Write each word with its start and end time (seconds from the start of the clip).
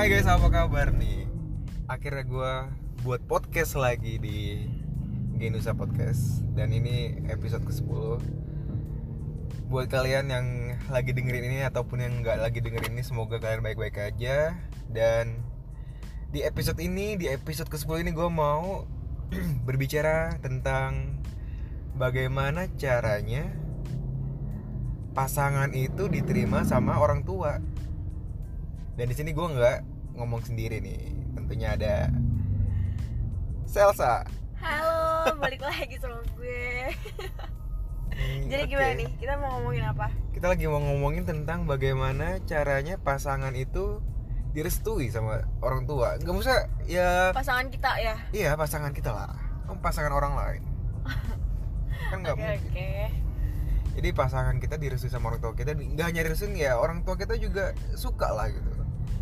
Hai 0.00 0.08
guys, 0.08 0.24
apa 0.24 0.48
kabar 0.48 0.96
nih? 0.96 1.28
Akhirnya 1.84 2.24
gue 2.24 2.52
buat 3.04 3.20
podcast 3.28 3.76
lagi 3.76 4.16
di 4.16 4.64
Genusa 5.36 5.76
Podcast. 5.76 6.40
Dan 6.56 6.72
ini 6.72 7.20
episode 7.28 7.68
ke-10 7.68 8.24
Buat 9.68 9.92
kalian 9.92 10.32
yang 10.32 10.46
lagi 10.88 11.12
dengerin 11.12 11.52
ini 11.52 11.68
ataupun 11.68 12.00
yang 12.00 12.24
nggak 12.24 12.40
lagi 12.40 12.64
dengerin 12.64 12.96
ini 12.96 13.04
Semoga 13.04 13.44
kalian 13.44 13.60
baik-baik 13.60 14.00
aja. 14.00 14.56
Dan 14.88 15.44
di 16.32 16.48
episode 16.48 16.80
ini, 16.80 17.20
di 17.20 17.28
episode 17.28 17.68
ke-10 17.68 18.00
ini 18.00 18.16
gue 18.16 18.28
mau 18.32 18.88
berbicara 19.68 20.40
tentang 20.40 21.20
Bagaimana 21.92 22.72
caranya 22.80 23.52
pasangan 25.12 25.76
itu 25.76 26.08
diterima 26.08 26.64
sama 26.64 26.96
orang 26.96 27.20
tua. 27.20 27.60
Dan 28.96 29.04
di 29.08 29.12
sini 29.12 29.36
gue 29.36 29.44
nggak 29.44 29.89
ngomong 30.20 30.44
sendiri 30.44 30.78
nih 30.78 31.00
tentunya 31.32 31.72
ada 31.74 32.12
Selsa 33.64 34.22
Halo, 34.60 35.32
balik 35.40 35.64
lagi 35.64 35.96
sama 35.96 36.20
gue. 36.36 36.92
Hmm, 38.12 38.44
Jadi 38.52 38.68
oke. 38.68 38.70
gimana 38.76 38.92
nih? 38.92 39.08
Kita 39.16 39.40
mau 39.40 39.56
ngomongin 39.56 39.88
apa? 39.88 40.12
kita 40.30 40.46
lagi 40.46 40.64
mau 40.64 40.80
ngomongin 40.80 41.24
tentang 41.24 41.64
bagaimana 41.64 42.40
caranya 42.44 42.96
pasangan 42.96 43.52
itu 43.52 44.00
direstui 44.50 45.12
sama 45.12 45.44
orang 45.60 45.84
tua 45.84 46.16
nggak 46.16 46.32
usah 46.32 46.64
ya 46.88 47.28
Pasangan 47.36 47.68
kita 47.68 48.00
ya. 48.00 48.16
iya 48.32 48.56
pasangan 48.56 48.88
kita 48.90 49.12
lah 49.12 49.36
pasangan 49.78 50.08
orang 50.10 50.32
lain 50.40 50.62
kan 52.08 52.24
nggak 52.24 52.34
Oke 52.34 52.40
mungkin 52.40 52.72
oke. 52.72 52.90
jadi 54.00 54.08
pasangan 54.16 54.56
kita 54.58 54.80
direstui 54.80 55.12
sama 55.12 55.28
orang 55.28 55.44
tua 55.44 55.52
kita 55.52 55.76
nggak 55.76 56.06
hanya 56.08 56.24
direstui 56.24 56.56
ya 56.56 56.80
orang 56.80 57.04
tua 57.04 57.20
kita 57.20 57.36
juga 57.36 57.76
suka 57.92 58.32
lah 58.32 58.48
gitu 58.48 58.69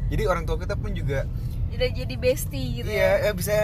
jadi 0.08 0.22
orang 0.24 0.44
tua 0.44 0.56
kita 0.56 0.74
pun 0.74 0.92
juga 0.92 1.24
Udah 1.68 1.90
jadi 1.94 2.14
bestie 2.16 2.80
gitu 2.80 2.88
iya 2.88 3.20
ya. 3.20 3.28
eh, 3.28 3.32
bisa. 3.32 3.54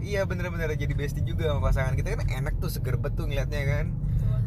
Iya 0.00 0.24
bener-bener 0.24 0.72
jadi 0.72 0.90
bestie 0.92 1.22
juga 1.22 1.46
sama 1.46 1.68
pasangan 1.68 1.94
kita. 1.94 2.16
Kan 2.16 2.26
enak 2.26 2.58
tuh 2.58 2.66
seger 2.66 2.96
betul 2.96 3.28
ngeliatnya 3.28 3.62
kan. 3.62 3.86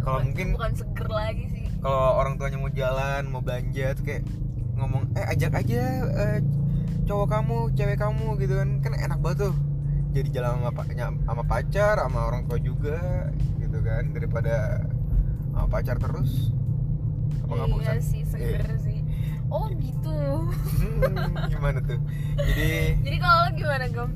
Kalau 0.01 0.19
mungkin- 0.21 0.51
bukan 0.51 0.73
seger 0.73 1.07
lagi 1.07 1.45
sih. 1.47 1.63
kalau 1.79 2.17
orang 2.17 2.35
tuanya 2.35 2.57
mau 2.57 2.67
jalan 2.67 3.23
mau 3.29 3.39
belanja 3.39 3.93
tuh 3.93 4.03
kayak 4.03 4.25
ngomong 4.73 5.05
eh 5.13 5.25
ajak 5.29 5.53
aja 5.55 5.81
eh, 6.03 6.39
cowok 7.05 7.27
kamu 7.29 7.57
cewek 7.71 7.95
kamu 7.95 8.27
gitu 8.35 8.53
kan. 8.55 8.69
Kan 8.81 8.91
enak 8.95 9.19
banget 9.21 9.37
tuh. 9.47 9.55
Jadi 10.11 10.27
jalan 10.31 10.49
sama, 10.59 10.81
sama 11.21 11.43
pacar 11.45 11.95
sama 12.01 12.19
orang 12.25 12.41
tua 12.45 12.57
juga 12.57 13.29
gitu 13.55 13.77
kan. 13.79 14.03
Daripada 14.11 14.81
sama 15.49 15.67
pacar 15.69 15.95
terus 15.95 16.51
apa 17.39 17.51
nggak 17.53 17.67
iya 17.69 17.75
bosan? 17.77 17.97
sih, 18.01 18.21
seger 18.25 18.75
sih. 18.75 18.94
Oh 19.47 19.69
gitu. 19.77 20.17
Hmm, 20.49 20.99
gimana 21.51 21.79
tuh? 21.85 21.99
Jadi 22.39 22.97
Jadi 23.01 23.17
kalau 23.21 23.37
lo 23.45 23.49
gimana, 23.53 23.85
Gom? 23.89 24.11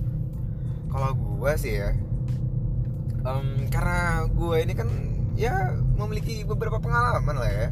kalau 0.90 1.14
gua 1.14 1.54
sih 1.54 1.78
ya 1.78 1.94
em, 3.22 3.70
karena 3.70 4.26
gua 4.34 4.58
ini 4.58 4.74
kan 4.74 4.90
ya 5.38 5.78
memiliki 5.96 6.42
beberapa 6.44 6.82
pengalaman 6.82 7.36
lah 7.38 7.52
ya. 7.52 7.68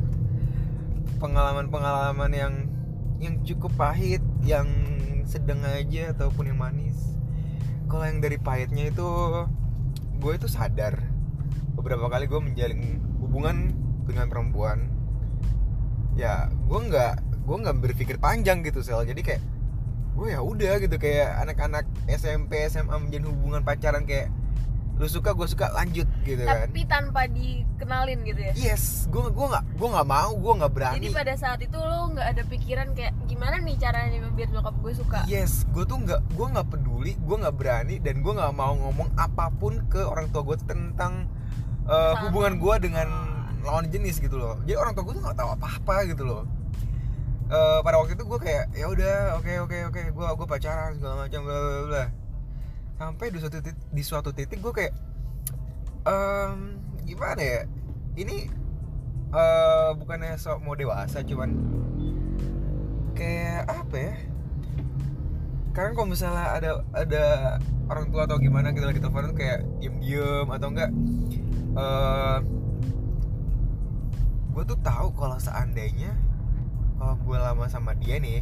Pengalaman-pengalaman 1.18 2.32
yang 2.32 2.54
yang 3.18 3.42
cukup 3.42 3.74
pahit 3.74 4.22
yang 4.46 4.70
sedang 5.26 5.66
aja 5.66 6.14
ataupun 6.14 6.54
yang 6.54 6.62
manis. 6.62 6.96
Kalau 7.90 8.06
yang 8.06 8.22
dari 8.22 8.38
pahitnya 8.38 8.94
itu 8.94 9.10
gue 10.22 10.34
itu 10.38 10.46
sadar. 10.46 11.02
Beberapa 11.74 12.08
kali 12.08 12.30
gue 12.30 12.38
menjalin 12.38 13.02
hubungan 13.18 13.74
dengan 14.06 14.30
perempuan. 14.30 14.94
Ya 16.14 16.48
gue 16.54 16.80
nggak 16.86 17.27
gue 17.48 17.58
nggak 17.64 17.78
berpikir 17.80 18.16
panjang 18.20 18.60
gitu 18.68 18.84
sel. 18.84 19.08
Jadi 19.08 19.24
kayak 19.24 19.42
gue 20.20 20.28
ya 20.36 20.44
udah 20.44 20.84
gitu 20.84 21.00
kayak 21.00 21.48
anak-anak 21.48 21.88
SMP 22.12 22.68
SMA 22.68 22.92
menjalin 22.92 23.32
hubungan 23.32 23.62
pacaran 23.64 24.04
kayak 24.04 24.28
lu 24.98 25.06
suka 25.06 25.38
gue 25.38 25.46
suka 25.46 25.70
lanjut 25.78 26.10
gitu 26.26 26.42
kan. 26.42 26.68
Tapi 26.68 26.82
tanpa 26.90 27.30
dikenalin 27.30 28.20
gitu 28.26 28.42
ya. 28.42 28.54
yes 28.58 29.06
gue 29.14 29.30
gue 29.30 29.48
nggak 29.48 29.66
gue 29.78 29.88
nggak 29.94 30.08
mau 30.10 30.34
gue 30.34 30.54
nggak 30.58 30.74
berani. 30.74 30.98
Jadi 30.98 31.10
pada 31.14 31.34
saat 31.38 31.60
itu 31.62 31.78
lo 31.78 32.12
nggak 32.18 32.28
ada 32.34 32.44
pikiran 32.50 32.88
kayak 32.98 33.14
gimana 33.30 33.62
nih 33.62 33.78
caranya 33.78 34.18
biar 34.34 34.50
nyokap 34.50 34.76
gue 34.82 34.94
suka. 34.98 35.20
yes 35.30 35.70
gue 35.70 35.86
tuh 35.86 36.02
nggak 36.02 36.22
gue 36.34 36.48
nggak 36.50 36.68
peduli 36.68 37.14
gue 37.14 37.38
nggak 37.38 37.56
berani 37.56 37.96
dan 38.02 38.26
gue 38.26 38.34
nggak 38.34 38.54
mau 38.58 38.74
ngomong 38.74 39.10
apa 39.22 39.54
pun 39.54 39.86
ke 39.86 40.02
orang 40.02 40.34
tua 40.34 40.42
gue 40.42 40.58
tentang 40.66 41.30
uh, 41.86 42.18
hubungan 42.26 42.58
gue 42.58 42.90
dengan 42.90 43.08
lawan 43.62 43.86
jenis 43.94 44.18
gitu 44.18 44.42
loh. 44.42 44.58
Jadi 44.66 44.82
orang 44.82 44.98
tua 44.98 45.06
gue 45.06 45.14
tuh 45.14 45.24
nggak 45.30 45.38
tahu 45.38 45.50
apa 45.54 45.68
apa 45.78 45.96
gitu 46.10 46.26
loh 46.26 46.44
Eh, 47.48 47.80
pada 47.80 47.96
waktu 47.96 48.20
itu 48.20 48.28
gue 48.28 48.40
kayak 48.44 48.76
ya 48.76 48.92
udah 48.92 49.40
oke 49.40 49.48
oke 49.64 49.78
oke 49.88 50.02
gue 50.12 50.28
gue 50.36 50.48
pacaran 50.52 51.00
segala 51.00 51.24
macam 51.24 51.48
bla 51.48 51.56
bla 51.56 51.84
bla. 51.88 52.06
Sampai 53.00 53.32
di 53.32 53.40
suatu 53.40 53.64
titik, 53.64 53.76
di 53.88 54.04
suatu 54.04 54.30
titik 54.36 54.60
gue 54.60 54.74
kayak 54.76 54.94
em, 56.04 56.76
gimana 57.08 57.40
ya? 57.40 57.62
Ini 58.20 58.38
eh 59.32 59.90
bukannya 59.96 60.36
sok 60.36 60.60
mau 60.60 60.76
dewasa 60.76 61.24
cuman 61.24 61.56
kayak 63.16 63.64
apa 63.72 63.96
ya? 63.96 64.14
Karena 65.72 65.92
kalau 65.96 66.08
misalnya 66.12 66.46
ada 66.52 66.72
ada 66.92 67.26
orang 67.88 68.12
tua 68.12 68.28
atau 68.28 68.44
gimana 68.44 68.76
kita 68.76 68.92
lagi 68.92 69.00
telepon 69.00 69.32
kayak 69.32 69.64
diem 69.80 69.96
diem 70.04 70.48
atau 70.52 70.68
enggak 70.68 70.92
eh 71.80 72.38
gue 74.52 74.64
tuh 74.68 74.80
tahu 74.84 75.16
kalau 75.16 75.38
seandainya 75.40 76.12
kalau 76.98 77.16
gue 77.22 77.38
lama 77.38 77.66
sama 77.70 77.94
dia 77.96 78.18
nih 78.18 78.42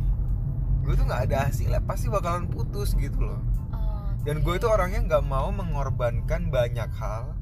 gue 0.85 0.93
tuh 0.93 1.05
nggak 1.05 1.29
ada 1.29 1.49
hasilnya 1.49 1.81
pasti 1.81 2.13
bakalan 2.13 2.45
putus 2.45 2.93
gitu 2.93 3.17
loh. 3.25 3.41
Oh, 3.73 4.05
dan 4.21 4.45
gue 4.45 4.53
itu 4.53 4.69
orangnya 4.69 5.01
nggak 5.01 5.25
mau 5.25 5.49
mengorbankan 5.49 6.53
banyak 6.53 6.89
hal 6.93 7.33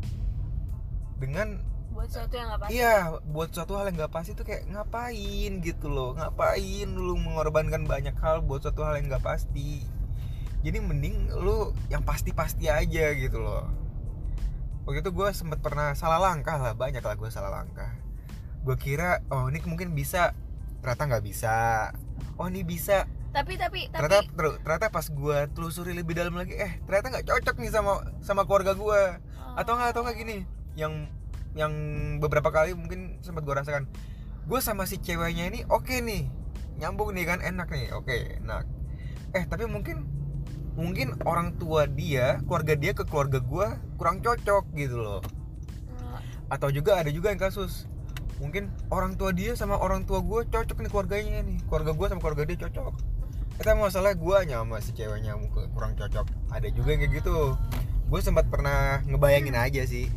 dengan 1.19 1.59
buat 1.93 2.09
sesuatu 2.09 2.33
yang 2.33 2.47
nggak 2.49 2.61
pasti. 2.63 2.73
iya 2.73 2.95
buat 3.21 3.49
suatu 3.53 3.73
hal 3.77 3.85
yang 3.91 3.95
nggak 4.01 4.13
pasti 4.15 4.31
tuh 4.33 4.45
kayak 4.47 4.65
ngapain 4.71 5.51
gitu 5.61 5.87
loh 5.91 6.17
ngapain 6.17 6.89
lu 6.89 7.13
mengorbankan 7.19 7.85
banyak 7.85 8.15
hal 8.17 8.41
buat 8.41 8.65
suatu 8.65 8.81
hal 8.81 8.97
yang 8.97 9.11
nggak 9.11 9.23
pasti. 9.23 9.83
Jadi 10.63 10.79
mending 10.79 11.27
lu 11.43 11.75
yang 11.91 12.07
pasti-pasti 12.07 12.71
aja 12.71 13.11
gitu 13.11 13.43
loh. 13.43 13.67
Waktu 14.87 15.03
itu 15.03 15.11
gue 15.11 15.27
sempat 15.35 15.59
pernah 15.59 15.91
salah 15.91 16.23
langkah 16.23 16.55
lah 16.55 16.71
banyak 16.71 17.03
lah 17.03 17.15
gue 17.19 17.27
salah 17.27 17.51
langkah. 17.51 17.91
Gue 18.63 18.79
kira 18.79 19.19
oh 19.27 19.51
ini 19.51 19.59
mungkin 19.67 19.91
bisa 19.91 20.31
ternyata 20.83 21.03
nggak 21.07 21.23
bisa. 21.23 21.55
Oh 22.35 22.51
ini 22.51 22.67
bisa. 22.67 23.07
Tapi 23.31 23.55
tapi 23.57 23.87
tapi 23.89 24.03
ternyata 24.03 24.27
ter- 24.29 24.59
ternyata 24.61 24.87
pas 24.91 25.07
gue 25.09 25.37
telusuri 25.55 25.95
lebih 25.95 26.13
dalam 26.13 26.35
lagi 26.37 26.53
eh 26.53 26.77
ternyata 26.85 27.07
nggak 27.17 27.25
cocok 27.31 27.55
nih 27.57 27.71
sama 27.71 28.03
sama 28.21 28.45
keluarga 28.45 28.77
gue 28.77 29.01
atau 29.57 29.73
nggak 29.73 29.89
atau 29.89 30.01
nggak 30.05 30.17
gini 30.21 30.37
yang 30.77 31.09
yang 31.57 31.73
beberapa 32.21 32.53
kali 32.53 32.77
mungkin 32.77 33.17
sempat 33.25 33.41
gue 33.41 33.55
rasakan 33.57 33.89
gue 34.45 34.59
sama 34.61 34.85
si 34.85 35.01
ceweknya 35.01 35.49
ini 35.49 35.65
oke 35.65 35.97
nih 36.03 36.29
nyambung 36.77 37.15
nih 37.15 37.25
kan 37.25 37.39
enak 37.41 37.71
nih 37.71 37.89
oke 37.95 38.43
enak. 38.43 38.67
Eh 39.33 39.49
tapi 39.49 39.65
mungkin 39.65 40.05
mungkin 40.77 41.17
orang 41.25 41.57
tua 41.57 41.89
dia 41.89 42.37
keluarga 42.45 42.73
dia 42.77 42.91
ke 42.93 43.01
keluarga 43.07 43.41
gue 43.41 43.67
kurang 43.97 44.21
cocok 44.21 44.69
gitu 44.77 45.01
loh. 45.01 45.21
Oh, 46.05 46.19
atau 46.53 46.69
juga 46.69 47.01
ada 47.01 47.09
juga 47.09 47.33
yang 47.33 47.41
kasus 47.41 47.89
mungkin 48.41 48.73
orang 48.89 49.17
tua 49.17 49.33
dia 49.35 49.53
sama 49.53 49.77
orang 49.77 50.05
tua 50.07 50.21
gue 50.21 50.45
cocok 50.49 50.77
nih 50.81 50.89
keluarganya 50.89 51.41
nih. 51.45 51.57
Keluarga 51.69 51.91
gue 51.93 52.07
sama 52.09 52.19
keluarga 52.21 52.43
dia 52.49 52.57
cocok. 52.65 52.93
Kita 53.59 53.71
masalah 53.77 54.13
gue 54.17 54.37
sama 54.49 54.77
si 54.81 54.91
ceweknya 54.97 55.37
kurang 55.73 55.93
cocok. 55.93 56.25
Ada 56.49 56.67
juga 56.73 56.89
yang 56.97 57.01
kayak 57.05 57.13
gitu. 57.21 57.53
Gue 58.09 58.19
sempat 58.21 58.49
pernah 58.49 59.01
ngebayangin 59.05 59.55
aja 59.57 59.83
sih. 59.85 60.09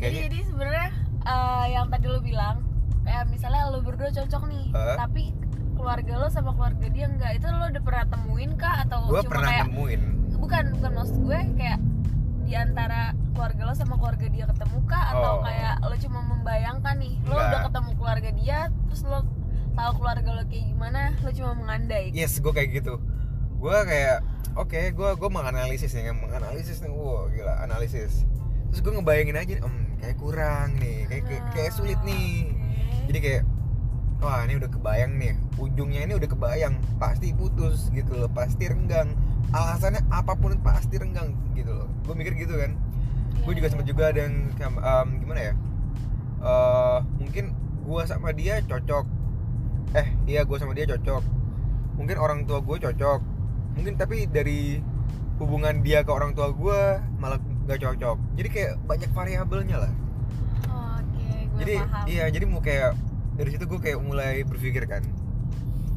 kayaknya 0.00 0.20
jadi 0.26 0.38
sebenarnya 0.48 0.88
eh, 1.28 1.64
yang 1.76 1.86
tadi 1.92 2.06
lo 2.08 2.20
bilang 2.24 2.56
kayak 3.04 3.24
misalnya 3.28 3.68
lo 3.68 3.84
berdua 3.84 4.10
cocok 4.12 4.42
nih, 4.48 4.64
Hah? 4.72 4.96
tapi 4.96 5.32
keluarga 5.76 6.12
lo 6.20 6.28
sama 6.28 6.52
keluarga 6.52 6.86
dia 6.92 7.08
enggak 7.08 7.40
itu 7.40 7.46
lo 7.48 7.66
udah 7.68 7.82
pernah 7.84 8.04
temuin 8.08 8.50
kah? 8.56 8.74
Atau 8.84 8.98
gue 9.08 9.20
cuma 9.24 9.30
pernah 9.32 9.50
kayak 9.52 9.66
nemuin. 9.68 10.02
Bukan 10.40 10.64
bukan 10.80 10.90
maksud 10.96 11.16
gue 11.24 11.38
kayak 11.56 11.80
di 12.50 12.58
antara 12.58 13.14
keluarga 13.30 13.62
lo 13.62 13.72
sama 13.72 13.94
keluarga 13.94 14.26
dia 14.26 14.42
ketemu 14.44 14.78
kah? 14.84 15.04
Atau 15.08 15.32
Oh. 15.32 15.42
kayak 15.46 15.74
lo 15.80 15.94
cuma 15.94 16.18
membayangkan 16.26 16.94
nih 16.98 17.14
lo 17.22 17.30
Enggak. 17.30 17.46
udah 17.46 17.60
ketemu 17.70 17.90
keluarga 17.94 18.30
dia 18.34 18.58
terus 18.90 19.02
lo 19.06 19.20
tahu 19.70 19.90
keluarga 19.96 20.30
lo 20.34 20.42
kayak 20.44 20.64
gimana 20.66 21.00
lo 21.16 21.30
cuma 21.30 21.50
mengandai. 21.54 22.10
Yes 22.10 22.42
gue 22.42 22.50
kayak 22.50 22.70
gitu. 22.74 22.98
Gue 23.56 23.76
kayak 23.86 24.26
oke 24.58 24.74
gue 24.90 25.08
gue 25.14 25.30
menganalisis 25.30 25.94
nih 25.94 26.10
menganalisis 26.10 26.82
nih 26.82 26.90
wow 26.90 27.30
gila 27.30 27.54
analisis. 27.62 28.26
Terus 28.68 28.80
gue 28.82 28.92
ngebayangin 28.92 29.36
aja 29.36 29.54
em 29.62 29.74
kayak 30.00 30.16
kurang 30.16 30.68
nih 30.76 31.06
kayak 31.06 31.24
kayak, 31.24 31.44
kayak 31.54 31.70
sulit 31.70 32.00
nih. 32.02 32.50
jadi 33.06 33.18
kayak 33.18 33.42
wah 34.18 34.42
ini 34.42 34.54
udah 34.56 34.70
kebayang 34.70 35.12
nih 35.16 35.34
ujungnya 35.56 36.00
ini 36.02 36.14
udah 36.14 36.28
kebayang 36.28 36.78
pasti 36.96 37.34
putus 37.34 37.90
gitu 37.90 38.14
loh 38.14 38.30
pasti 38.30 38.70
renggang 38.70 39.12
alasannya 39.50 39.98
apa 40.08 40.32
pun 40.32 40.54
pasti 40.62 40.94
renggang 40.94 41.34
gitu 41.52 41.74
loh 41.74 41.89
gue 42.10 42.18
mikir 42.18 42.34
gitu 42.34 42.58
kan. 42.58 42.74
Gue 43.46 43.54
juga 43.54 43.70
sempat 43.70 43.86
juga 43.86 44.10
ada 44.10 44.26
yang 44.26 44.50
em, 44.58 45.08
gimana 45.22 45.40
ya? 45.40 45.54
Eh, 46.42 46.98
mungkin 47.22 47.54
gue 47.86 48.02
sama 48.10 48.34
dia 48.34 48.58
cocok. 48.66 49.06
Eh 49.94 50.06
iya 50.26 50.42
gue 50.42 50.56
sama 50.58 50.74
dia 50.74 50.90
cocok. 50.90 51.22
Mungkin 51.94 52.16
orang 52.18 52.50
tua 52.50 52.58
gue 52.58 52.76
cocok. 52.82 53.20
Mungkin 53.78 53.94
tapi 53.94 54.26
dari 54.26 54.82
hubungan 55.38 55.86
dia 55.86 56.02
ke 56.02 56.10
orang 56.10 56.34
tua 56.34 56.50
gue 56.50 56.80
malah 57.22 57.38
gak 57.70 57.78
cocok. 57.78 58.18
Jadi 58.34 58.48
kayak 58.50 58.72
banyak 58.90 59.10
variabelnya 59.14 59.86
lah. 59.86 59.92
Oke 60.66 61.46
gue 61.46 61.58
jadi 61.62 61.74
paham. 61.86 62.04
iya 62.10 62.24
jadi 62.34 62.44
mau 62.50 62.58
kayak 62.58 62.98
dari 63.38 63.50
situ 63.54 63.64
gue 63.70 63.80
kayak 63.80 63.98
mulai 64.02 64.42
berpikir 64.42 64.90
kan. 64.90 65.06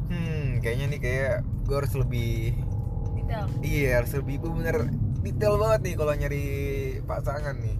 Hmm 0.06 0.62
kayaknya 0.62 0.86
nih 0.94 1.00
kayak 1.02 1.36
gue 1.66 1.76
harus 1.76 1.92
lebih 1.98 2.54
detail. 3.16 3.44
Iya 3.64 3.90
harus 4.04 4.12
lebih 4.14 4.44
bener 4.44 4.92
detail 5.24 5.56
banget 5.56 5.80
nih 5.80 5.94
kalau 5.96 6.12
nyari 6.12 6.44
pasangan 7.08 7.56
nih. 7.56 7.76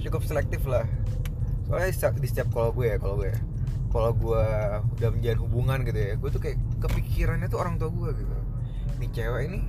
Cukup 0.00 0.22
selektif 0.24 0.62
lah. 0.64 0.86
Soalnya 1.66 1.90
di 1.90 1.94
setiap, 1.94 2.14
di 2.16 2.28
setiap 2.30 2.48
kalau 2.54 2.70
gue 2.70 2.86
ya 2.88 2.96
kalau 2.96 3.18
gue 3.18 3.28
ya. 3.34 3.38
Kalau 3.90 4.10
gue 4.14 4.44
udah 5.02 5.08
menjalin 5.10 5.40
hubungan 5.42 5.78
gitu 5.82 5.98
ya. 5.98 6.12
Gue 6.14 6.30
tuh 6.30 6.40
kayak 6.40 6.56
kepikirannya 6.78 7.50
tuh 7.50 7.58
orang 7.58 7.76
tua 7.76 7.90
gue 7.90 8.10
gitu. 8.14 8.36
Nih 9.02 9.10
cewek 9.10 9.42
ini 9.50 9.60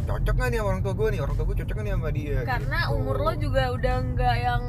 cocok 0.00 0.34
gak 0.34 0.48
nih 0.50 0.58
sama 0.58 0.68
orang 0.74 0.82
tua 0.82 0.94
gue 0.98 1.08
nih? 1.14 1.20
Orang 1.22 1.34
tua 1.38 1.46
gue 1.46 1.56
cocok 1.62 1.74
gak 1.78 1.84
nih 1.86 1.92
sama 1.94 2.10
dia 2.10 2.38
karena 2.42 2.78
gitu. 2.82 2.94
umur 2.98 3.16
lo 3.22 3.32
juga 3.38 3.62
udah 3.70 3.94
nggak 4.10 4.36
yang 4.42 4.64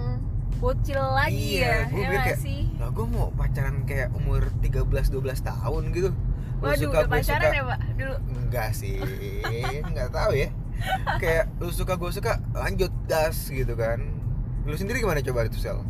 bocil 0.62 1.02
lagi 1.02 1.58
Iya, 1.58 1.66
ya 1.66 1.78
gue 1.90 2.06
ya 2.06 2.22
kayak, 2.22 2.38
sih? 2.38 2.62
Lah 2.78 2.90
gue 2.94 3.06
mau 3.10 3.34
pacaran 3.34 3.82
kayak 3.90 4.14
umur 4.14 4.46
13-12 4.62 5.42
tahun 5.42 5.84
gitu. 5.90 6.10
Waduh 6.62 6.78
suka, 6.78 6.98
udah 7.02 7.10
pacaran 7.10 7.50
suka. 7.50 7.58
ya 7.58 7.64
pak? 7.66 7.80
Dulu. 7.98 8.16
Enggak 8.38 8.70
sih, 8.78 9.02
nggak 9.82 10.10
tahu 10.14 10.32
ya. 10.38 10.50
Kayak 11.18 11.46
lu 11.58 11.70
suka 11.70 11.94
gue 11.94 12.10
suka, 12.10 12.38
lanjut 12.52 12.90
gas 13.06 13.48
gitu 13.48 13.74
kan. 13.74 14.02
Lu 14.64 14.74
sendiri 14.74 15.00
gimana 15.00 15.20
coba 15.20 15.46
itu 15.46 15.58
sel? 15.58 15.82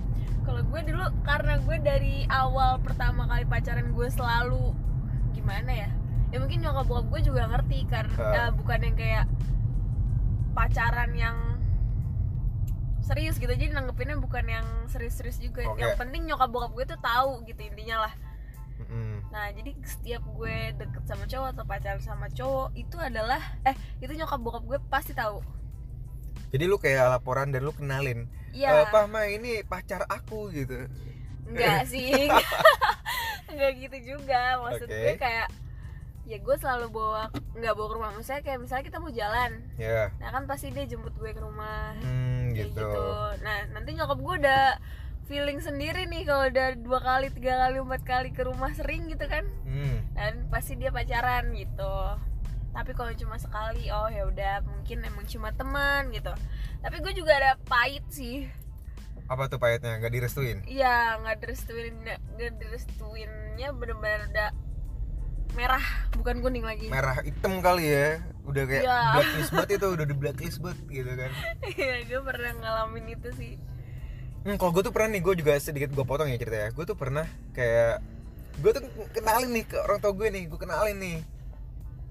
kalau 0.42 0.66
gue 0.66 0.82
dulu 0.84 1.06
karena 1.22 1.54
gue 1.60 1.78
dari 1.80 2.16
awal 2.26 2.82
pertama 2.82 3.24
kali 3.24 3.46
pacaran 3.46 3.94
gue 3.94 4.08
selalu 4.10 4.74
gimana 5.32 5.70
ya 5.70 5.90
ya 6.28 6.38
mungkin 6.42 6.66
nyokap 6.66 6.90
bokap 6.90 7.06
gue 7.08 7.22
juga 7.30 7.46
ngerti 7.46 7.86
karena 7.86 8.18
Ah. 8.18 8.50
bukan 8.50 8.80
yang 8.82 8.98
kayak 8.98 9.26
pacaran 10.52 11.12
yang 11.14 11.38
serius 13.02 13.38
gitu 13.38 13.52
jadi 13.52 13.70
nanggepinnya 13.72 14.18
bukan 14.18 14.46
yang 14.48 14.66
serius-serius 14.88 15.38
juga 15.38 15.62
Oke. 15.68 15.78
yang 15.78 15.94
penting 15.94 16.26
nyokap 16.26 16.50
bokap 16.50 16.72
gue 16.74 16.86
tuh 16.90 17.00
tahu 17.00 17.32
gitu 17.46 17.62
intinya 17.62 18.08
lah 18.08 18.14
Mm-mm. 18.82 19.11
Nah 19.32 19.48
jadi 19.48 19.72
setiap 19.82 20.24
gue 20.30 20.56
deket 20.76 21.04
sama 21.06 21.24
cowok 21.24 21.48
atau 21.50 21.64
pacaran 21.64 22.00
sama 22.00 22.28
cowok 22.30 22.76
itu 22.76 22.98
adalah 22.98 23.40
eh 23.64 23.72
itu 23.98 24.12
nyokap 24.12 24.38
bokap 24.38 24.64
gue 24.66 24.80
pasti 24.88 25.12
tahu 25.14 25.40
Jadi 26.52 26.64
lu 26.66 26.76
kayak 26.76 27.08
laporan 27.10 27.48
dan 27.48 27.64
lu 27.64 27.72
kenalin. 27.72 28.28
iya 28.52 28.84
"Eh, 28.84 28.86
Pak 28.86 29.08
Ma 29.08 29.24
ini 29.26 29.64
pacar 29.64 30.04
aku 30.06 30.52
gitu. 30.52 30.84
Enggak 31.42 31.88
sih 31.92 32.12
Enggak 33.50 33.72
gitu 33.78 33.98
juga 34.12 34.60
Maksud 34.60 34.84
Oke. 34.86 35.00
gue 35.00 35.16
kayak 35.18 35.48
Ya 36.22 36.38
gue 36.38 36.56
selalu 36.56 36.92
bawa 36.92 37.32
Enggak 37.54 37.72
bawa 37.74 37.88
ke 37.88 37.96
rumah 37.96 38.12
Misalnya 38.14 38.44
kayak 38.44 38.60
misalnya 38.60 38.84
kita 38.84 38.98
mau 39.00 39.12
jalan 39.12 39.52
Ya. 39.76 40.12
Nah 40.18 40.30
kan 40.30 40.44
pasti 40.44 40.70
dia 40.70 40.84
jemput 40.86 41.16
gue 41.16 41.32
ke 41.32 41.40
rumah 41.40 41.96
Hmm, 41.98 42.52
gitu. 42.52 42.76
gitu 42.78 43.08
Nah 43.42 43.72
nanti 43.72 43.90
nyokap 43.94 44.18
gue 44.18 44.36
udah 44.38 44.64
Feeling 45.32 45.60
sendiri 45.60 46.04
nih 46.06 46.28
kalau 46.28 46.44
udah 46.46 46.76
dua 46.76 47.00
kali, 47.00 47.32
tiga 47.32 47.56
kali, 47.58 47.80
empat 47.80 48.04
kali 48.04 48.30
ke 48.30 48.44
rumah 48.44 48.76
sering 48.76 49.08
gitu 49.08 49.24
kan 49.26 49.48
Hmm. 49.64 50.04
Dan 50.12 50.52
pasti 50.52 50.76
dia 50.76 50.92
pacaran 50.92 51.56
gitu 51.56 51.96
Tapi 52.70 52.92
kalau 52.92 53.16
cuma 53.16 53.40
sekali 53.40 53.88
Oh 53.88 54.06
ya 54.06 54.28
udah 54.28 54.60
mungkin 54.62 55.00
emang 55.02 55.24
cuma 55.24 55.50
teman 55.52 56.12
gitu 56.12 56.36
Tapi 56.78 57.00
gue 57.00 57.14
juga 57.16 57.32
ada 57.34 57.56
pahit 57.64 58.04
sih 58.10 58.44
Apa 59.26 59.48
tuh 59.48 59.56
pahitnya? 59.58 59.96
Gak 59.96 60.12
direstuin? 60.12 60.68
Iya, 60.68 61.16
nggak 61.18 61.40
direstuin, 61.40 62.04
nggak 62.04 62.20
direstuinnya 62.60 63.72
bener-bener 63.72 64.28
udah 64.28 64.50
merah, 65.52 65.84
bukan 66.12 66.40
kuning 66.40 66.64
lagi. 66.64 66.88
Merah 66.88 67.20
hitam 67.20 67.60
kali 67.60 67.88
ya. 67.88 68.20
Udah 68.44 68.64
kayak 68.64 68.84
Iya. 68.84 69.00
blacklist 69.14 69.52
banget 69.52 69.70
itu, 69.80 69.88
udah 69.88 70.06
di 70.06 70.16
blacklist 70.16 70.60
banget 70.60 70.80
gitu 70.90 71.12
kan. 71.12 71.32
Iya, 71.66 71.96
gue 72.04 72.22
pernah 72.22 72.52
ngalamin 72.56 73.06
itu 73.10 73.30
sih. 73.32 73.54
Hmm, 74.42 74.58
kalau 74.58 74.72
gue 74.72 74.82
tuh 74.82 74.90
pernah 74.90 75.10
nih, 75.12 75.22
gue 75.22 75.34
juga 75.38 75.54
sedikit 75.58 75.90
gue 75.90 76.02
potong 76.02 76.26
ya 76.26 76.36
ceritanya. 76.36 76.74
Gue 76.74 76.84
tuh 76.84 76.98
pernah 76.98 77.26
kayak 77.54 78.02
gue 78.58 78.72
tuh 78.74 78.84
kenalin 79.12 79.50
nih 79.52 79.66
ke 79.66 79.78
orang 79.78 79.98
tua 79.98 80.12
gue 80.12 80.28
nih, 80.28 80.44
gue 80.50 80.58
kenalin 80.58 80.98
nih. 80.98 81.18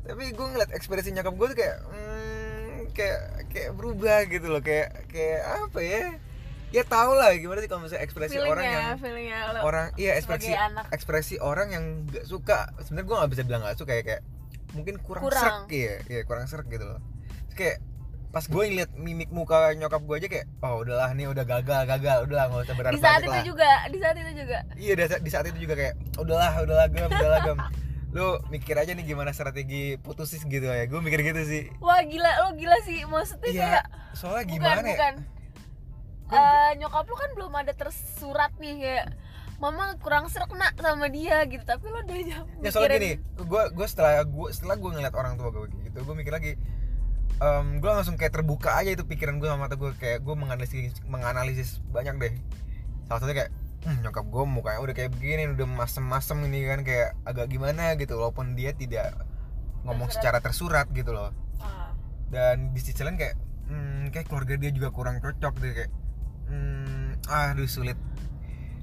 Tapi 0.06 0.24
gue 0.30 0.46
ngeliat 0.46 0.70
ekspresi 0.70 1.10
nyokap 1.10 1.34
gue 1.34 1.46
tuh 1.50 1.58
kayak, 1.58 1.76
hmm, 1.84 2.76
kayak 2.94 3.20
kayak 3.50 3.70
berubah 3.74 4.24
gitu 4.26 4.46
loh, 4.46 4.62
kayak 4.62 5.10
kayak 5.10 5.40
apa 5.42 5.80
ya? 5.80 6.04
Ya 6.70 6.86
tau 6.86 7.18
lah 7.18 7.34
gimana 7.34 7.58
sih 7.58 7.66
kalau 7.66 7.82
misalnya 7.82 8.06
ekspresi 8.06 8.38
orang 8.38 8.62
yang 8.62 8.78
Feelingnya, 8.94 8.94
feelingnya 9.02 9.38
lo. 9.50 9.58
orang 9.66 9.86
iya 9.98 10.14
ekspresi 10.14 10.54
anak. 10.54 10.86
ekspresi 10.94 11.34
orang 11.42 11.74
yang 11.74 11.84
gak 12.06 12.22
suka 12.22 12.70
sebenarnya 12.86 13.06
gue 13.10 13.16
nggak 13.18 13.30
bisa 13.34 13.42
bilang 13.42 13.60
gak 13.66 13.74
suka 13.74 13.92
ya 13.98 14.02
kayak 14.06 14.22
mungkin 14.70 14.94
kurang, 15.02 15.26
Kurang. 15.26 15.66
serak 15.66 15.66
ya 15.66 15.98
ya 16.06 16.22
kurang 16.22 16.46
serak 16.46 16.70
gitu 16.70 16.86
loh 16.86 17.02
Terus 17.50 17.56
kayak 17.58 17.76
pas 18.30 18.46
gue 18.46 18.62
ngeliat 18.62 18.90
mimik 18.94 19.30
muka 19.34 19.74
nyokap 19.74 20.06
gue 20.06 20.16
aja 20.22 20.28
kayak 20.30 20.46
oh 20.62 20.86
udahlah 20.86 21.10
nih 21.18 21.26
udah 21.26 21.42
gagal 21.42 21.82
gagal 21.82 22.16
udahlah 22.30 22.46
nggak 22.46 22.62
usah 22.62 22.76
berharap 22.78 22.94
Di 22.94 23.02
saat 23.02 23.22
itu 23.26 23.30
lah 23.34 23.42
juga, 23.42 23.70
di 23.90 23.98
saat 23.98 24.16
itu 24.22 24.32
juga. 24.38 24.58
iya 24.78 24.92
di 24.94 25.02
saat, 25.02 25.20
di 25.26 25.30
saat 25.34 25.44
itu 25.50 25.58
juga 25.66 25.74
kayak 25.74 25.94
udahlah 26.14 26.52
udahlah 26.62 26.86
gem 26.94 27.10
udahlah 27.10 27.40
gem 27.42 27.58
lu 28.14 28.38
mikir 28.50 28.74
aja 28.74 28.90
nih 28.90 29.06
gimana 29.06 29.30
strategi 29.30 29.94
putusin 30.02 30.42
gitu 30.50 30.66
ya 30.66 30.86
gue 30.86 30.98
mikir 31.02 31.22
gitu 31.26 31.42
sih 31.46 31.62
Wah 31.78 32.02
gila, 32.02 32.30
lo 32.46 32.58
gila 32.58 32.74
sih. 32.82 33.06
Maksudnya 33.06 33.50
iya 33.50 33.62
kayak 33.62 33.84
soalnya 34.18 34.44
bukan, 34.46 34.54
gimana 34.58 34.80
ya 34.82 34.90
bukan. 34.90 35.14
Eh, 36.30 36.70
nyokap 36.78 37.04
lu 37.10 37.16
kan 37.18 37.30
belum 37.34 37.52
ada 37.58 37.72
tersurat 37.74 38.54
nih 38.62 38.74
kayak 38.78 39.06
Mama 39.60 39.92
kurang 40.00 40.24
serak 40.32 40.48
nak 40.56 40.72
sama 40.80 41.12
dia 41.12 41.44
gitu, 41.44 41.60
tapi 41.68 41.84
lo 41.84 42.00
udah 42.00 42.16
ya 42.64 42.70
soalnya 42.72 42.96
gini 42.96 43.12
gue 43.36 43.62
gue 43.76 43.86
setelah 43.86 44.24
gue 44.24 44.48
setelah 44.56 44.72
gue 44.80 44.88
ngeliat 44.88 45.12
orang 45.12 45.36
tua 45.36 45.52
gue 45.52 45.68
gitu 45.84 46.00
gue 46.00 46.14
mikir 46.16 46.32
lagi 46.32 46.56
em 47.40 47.80
gue 47.80 47.88
langsung 47.88 48.20
kayak 48.20 48.36
terbuka 48.36 48.76
aja 48.76 48.92
itu 48.92 49.08
pikiran 49.08 49.40
gue 49.40 49.48
sama 49.48 49.64
mata 49.64 49.80
gue 49.80 49.88
kayak 49.96 50.20
gue 50.20 50.34
menganalisis 50.36 51.00
menganalisis 51.08 51.80
banyak 51.88 52.14
deh. 52.20 52.34
Salah 53.08 53.24
satunya 53.24 53.36
kayak 53.44 53.50
hmm, 53.88 53.98
nyokap 54.04 54.26
gue 54.28 54.44
mukanya 54.44 54.80
udah 54.84 54.94
kayak 54.94 55.10
begini 55.16 55.48
udah 55.56 55.64
masem-masem 55.64 56.36
ini 56.52 56.68
kan 56.68 56.80
kayak 56.84 57.16
agak 57.24 57.48
gimana 57.48 57.96
gitu. 57.96 58.20
Walaupun 58.20 58.60
dia 58.60 58.76
tidak 58.76 59.16
ngomong 59.88 60.12
Tersurat. 60.12 60.20
secara 60.20 60.38
tersurat 60.44 60.86
gitu 60.92 61.16
loh. 61.16 61.32
Ah, 61.64 61.96
dan 62.28 62.76
di 62.76 62.80
sisi 62.84 63.00
lain 63.00 63.16
kayak 63.16 63.40
hmm, 63.72 64.12
kayak 64.12 64.28
keluarga 64.28 64.60
dia 64.60 64.70
juga 64.76 64.92
kurang 64.92 65.16
cocok 65.24 65.54
deh 65.64 65.72
kayak 65.72 65.92
hmm, 66.52 67.24
aduh 67.24 67.64
sulit. 67.64 67.96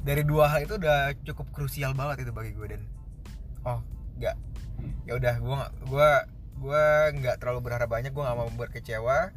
Dari 0.01 0.25
dua 0.25 0.49
hal 0.49 0.65
itu 0.65 0.81
udah 0.81 1.13
cukup 1.21 1.53
krusial 1.53 1.93
banget 1.93 2.25
itu 2.25 2.33
bagi 2.33 2.57
gue 2.57 2.73
dan. 2.73 2.81
Oh 3.69 3.85
nggak. 4.17 4.33
Ya 5.05 5.13
udah 5.13 5.35
gue 5.37 5.57
gue 5.93 6.09
gue 6.57 6.85
nggak 7.21 7.37
terlalu 7.37 7.69
berharap 7.69 7.89
banyak 7.89 8.11
gue 8.11 8.23
nggak 8.23 8.37
mau 8.37 8.49
membuat 8.49 8.73
kecewa 8.73 9.31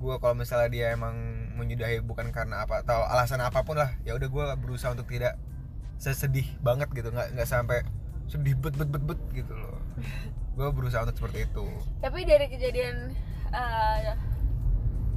gue 0.00 0.14
kalau 0.16 0.32
misalnya 0.32 0.68
dia 0.72 0.86
emang 0.96 1.12
menyudahi 1.60 2.00
bukan 2.00 2.32
karena 2.32 2.64
apa 2.64 2.80
atau 2.80 3.04
alasan 3.04 3.44
apa 3.44 3.60
pun 3.62 3.76
lah 3.76 3.92
ya 4.00 4.16
udah 4.16 4.28
gue 4.32 4.44
berusaha 4.56 4.96
untuk 4.96 5.08
tidak 5.12 5.36
sesedih 6.00 6.48
banget 6.64 6.88
gitu 6.96 7.12
nggak 7.12 7.36
nggak 7.36 7.48
sampai 7.48 7.84
sedih 8.30 8.54
bet 8.54 8.78
bet 8.78 8.86
bet 8.86 9.02
bet 9.02 9.20
gitu 9.34 9.52
loh. 9.58 9.82
Gue 10.56 10.68
berusaha 10.70 11.02
untuk 11.02 11.18
seperti 11.18 11.50
itu. 11.50 11.66
Tapi 11.98 12.22
dari 12.22 12.46
kejadian 12.46 13.10
eh, 13.50 14.14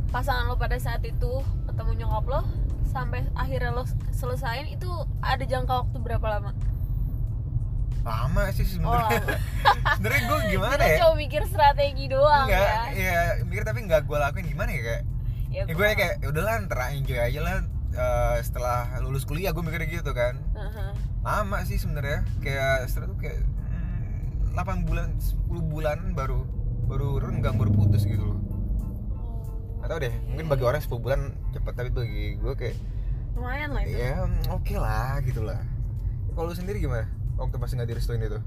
pasangan 0.10 0.50
lo 0.50 0.58
pada 0.58 0.82
saat 0.82 1.06
itu 1.06 1.46
ketemu 1.70 2.04
nyokap 2.04 2.26
lo 2.26 2.42
sampai 2.90 3.30
akhirnya 3.38 3.70
lo 3.70 3.86
selesain 4.10 4.66
itu 4.66 4.90
ada 5.22 5.46
jangka 5.46 5.86
waktu 5.86 5.98
berapa 6.02 6.26
lama? 6.26 6.58
Lama 8.04 8.44
sih 8.52 8.68
sebenarnya. 8.68 9.20
Oh, 9.24 9.38
sebenarnya 9.96 10.22
gue 10.28 10.40
gimana 10.52 10.74
Kita 10.76 10.86
ya? 10.86 10.98
cuma 11.00 11.14
mikir 11.16 11.42
strategi 11.48 12.06
doang 12.12 12.46
enggak 12.52 12.68
ya. 12.92 13.00
ya 13.00 13.22
mikir 13.48 13.64
tapi 13.64 13.80
nggak 13.88 14.02
gue 14.04 14.18
lakuin. 14.20 14.46
Gimana 14.48 14.72
ya 14.72 14.82
kayak 14.84 15.04
Ya, 15.54 15.70
ya 15.70 15.74
gue 15.78 15.86
kayak 15.86 16.16
ya 16.18 16.28
udahlah 16.34 16.66
ntar 16.66 16.90
enjoy 16.90 17.22
aja 17.22 17.40
lah 17.46 17.62
eh, 17.94 18.38
setelah 18.42 18.90
lulus 19.06 19.24
kuliah. 19.24 19.54
Gue 19.54 19.64
mikir 19.64 19.86
gitu 19.88 20.12
kan. 20.12 20.36
Heeh. 20.54 20.92
lama 21.24 21.64
sih 21.64 21.80
sebenarnya. 21.80 22.28
Kayak 22.44 22.90
setelah 22.92 23.08
itu 23.14 23.18
kayak 23.24 23.40
hmm, 23.40 24.58
8 24.58 24.84
bulan 24.90 25.14
10 25.16 25.48
bulan 25.72 26.00
baru 26.12 26.44
baru 26.84 27.22
renggang 27.24 27.56
baru 27.56 27.72
putus 27.72 28.04
gitu 28.04 28.36
loh. 28.36 28.40
Gak 29.80 29.88
tau 29.88 30.00
deh 30.02 30.12
mungkin 30.28 30.46
bagi 30.52 30.64
orang 30.68 30.82
10 30.84 30.92
bulan 31.00 31.22
cepet 31.56 31.74
tapi 31.76 31.90
bagi 31.94 32.36
gue 32.36 32.54
kayak 32.58 32.76
lumayan 33.34 33.70
lah 33.74 33.82
itu. 33.88 33.98
ya 33.98 34.28
oke 34.52 34.76
lah 34.76 35.22
gitu 35.24 35.42
lah. 35.46 35.62
Kalau 36.34 36.52
sendiri 36.52 36.82
gimana 36.82 37.06
waktu 37.38 37.56
pas 37.58 37.70
nggak 37.72 37.90
direstuin 37.90 38.22
itu? 38.22 38.40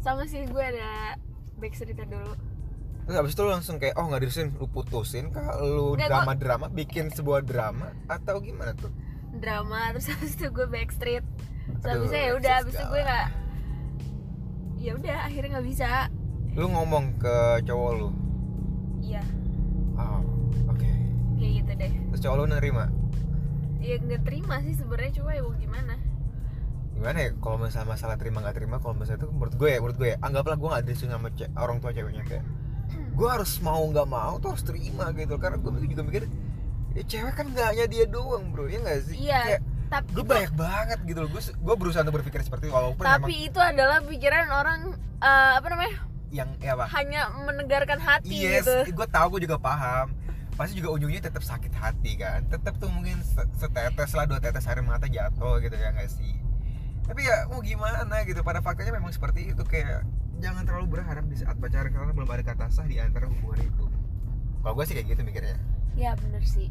Sama 0.00 0.24
sih 0.28 0.46
gue 0.46 0.64
ada 0.64 1.18
back 1.58 1.74
cerita 1.74 2.06
dulu. 2.06 2.32
Terus 3.06 3.16
abis 3.22 3.32
itu 3.38 3.42
lu 3.46 3.50
langsung 3.54 3.76
kayak 3.78 3.94
oh 3.98 4.06
nggak 4.10 4.22
direstuin. 4.22 4.50
Lu 4.58 4.66
putusin 4.70 5.30
kah 5.30 5.58
lu 5.62 5.94
Nggak, 5.94 6.08
drama 6.10 6.32
drama 6.34 6.66
bikin 6.70 7.10
sebuah 7.10 7.42
drama 7.46 7.94
atau 8.10 8.38
gimana 8.42 8.74
tuh? 8.74 8.90
Drama 9.38 9.86
terus 9.94 10.10
habis 10.10 10.34
itu 10.34 10.48
gue 10.50 10.66
backstreet. 10.66 11.24
Terus 11.82 11.90
Aduh, 11.90 12.06
habisnya 12.06 12.22
ya 12.22 12.32
udah 12.38 12.52
habis 12.62 12.74
itu 12.74 12.84
gue 12.86 13.02
nggak 13.02 13.26
ya 14.76 14.90
udah 14.94 15.16
akhirnya 15.26 15.50
nggak 15.58 15.66
bisa. 15.66 15.90
Lu 16.56 16.66
ngomong 16.72 17.04
ke 17.20 17.36
cowok 17.66 17.90
lu? 17.98 18.08
Iya. 19.02 19.22
Oh 19.98 20.22
oke. 20.70 20.88
Kayak 21.36 21.52
gitu 21.62 21.72
deh. 21.76 21.92
Terus 22.14 22.20
cowok 22.22 22.36
lu 22.38 22.44
nerima? 22.54 22.84
Ya 23.82 23.98
nggak 24.02 24.22
terima 24.26 24.62
sih 24.66 24.74
sebenarnya 24.74 25.12
cuma 25.22 25.30
ya 25.34 25.42
mau 25.46 25.54
gimana 25.54 25.94
gimana 26.96 27.18
ya 27.20 27.30
kalau 27.36 27.56
misalnya 27.60 27.92
masalah 27.92 28.16
terima 28.16 28.40
nggak 28.40 28.56
terima 28.56 28.76
kalau 28.80 28.96
misalnya 28.96 29.20
itu 29.20 29.28
menurut 29.28 29.54
gue 29.54 29.68
ya 29.68 29.78
menurut 29.78 29.96
gue 29.96 30.08
ya 30.08 30.18
anggaplah 30.18 30.56
gue 30.56 30.68
nggak 30.72 30.84
disuruh 30.84 31.12
sama 31.12 31.28
ce- 31.30 31.52
orang 31.54 31.76
tua 31.78 31.92
ceweknya 31.92 32.24
kayak 32.24 32.44
gue 33.12 33.28
harus 33.28 33.52
mau 33.60 33.80
nggak 33.82 34.08
mau 34.08 34.36
tuh 34.36 34.52
harus 34.52 34.64
terima 34.64 35.08
gitu. 35.12 35.36
Karena 35.36 35.56
gue 35.56 35.70
juga 35.86 36.02
mikir 36.02 36.22
ya 36.92 37.02
cewek 37.02 37.34
kan 37.34 37.46
nggak 37.48 37.66
hanya 37.68 37.84
dia 37.86 38.04
doang 38.06 38.48
bro. 38.48 38.64
Ya 38.64 38.78
nggak 38.78 38.98
sih? 39.04 39.16
Iya, 39.18 39.40
kayak 39.42 39.60
tapi 39.86 40.08
gue 40.12 40.24
banyak 40.24 40.52
banget 40.52 40.98
gitu 41.04 41.18
loh. 41.20 41.30
Gue 41.30 41.42
gue 41.42 41.74
berusaha 41.76 42.00
untuk 42.00 42.16
berpikir 42.16 42.40
seperti 42.40 42.68
itu 42.68 42.74
walaupun 42.74 43.02
tapi 43.02 43.22
memang 43.28 43.46
itu 43.46 43.60
adalah 43.60 43.98
pikiran 44.00 44.46
orang 44.50 44.80
eh, 45.18 45.52
apa 45.56 45.66
namanya? 45.68 45.96
Yang 46.28 46.48
ya 46.60 46.72
apa? 46.74 46.84
Hanya 46.90 47.20
menegarkan 47.38 47.98
hati 47.98 48.36
yes 48.36 48.64
gitu. 48.64 48.74
gue 48.92 49.06
tahu 49.06 49.26
gue 49.36 49.40
juga 49.44 49.56
paham. 49.56 50.12
Pasti 50.52 50.72
juga 50.72 50.88
ujungnya 50.92 51.20
tetap 51.22 51.40
sakit 51.40 51.72
hati 51.72 52.16
kan. 52.16 52.44
Tetap 52.48 52.76
tuh 52.76 52.88
mungkin 52.88 53.20
se- 53.20 53.48
setetes 53.56 54.12
lah 54.12 54.24
dua 54.24 54.40
tetes 54.40 54.64
air 54.64 54.80
mata 54.80 55.04
jatuh 55.04 55.60
gitu 55.60 55.72
ya 55.72 55.92
nggak 55.92 56.08
sih 56.08 56.32
tapi 57.06 57.22
ya 57.22 57.46
mau 57.46 57.62
gimana 57.62 58.18
gitu 58.26 58.42
pada 58.42 58.58
faktanya 58.58 58.98
memang 58.98 59.14
seperti 59.14 59.54
itu 59.54 59.62
kayak 59.62 60.02
jangan 60.42 60.66
terlalu 60.66 60.98
berharap 61.00 61.24
di 61.30 61.36
saat 61.38 61.56
pacaran 61.56 61.94
karena 61.94 62.12
belum 62.12 62.28
ada 62.28 62.44
kata 62.44 62.68
sah 62.68 62.84
di 62.84 63.00
antara 63.00 63.30
hubungan 63.30 63.62
itu. 63.62 63.84
Kalau 64.60 64.74
gue 64.74 64.84
sih 64.84 64.94
kayak 64.98 65.06
gitu 65.14 65.22
mikirnya. 65.22 65.56
Ya 65.94 66.18
bener 66.18 66.42
sih. 66.44 66.68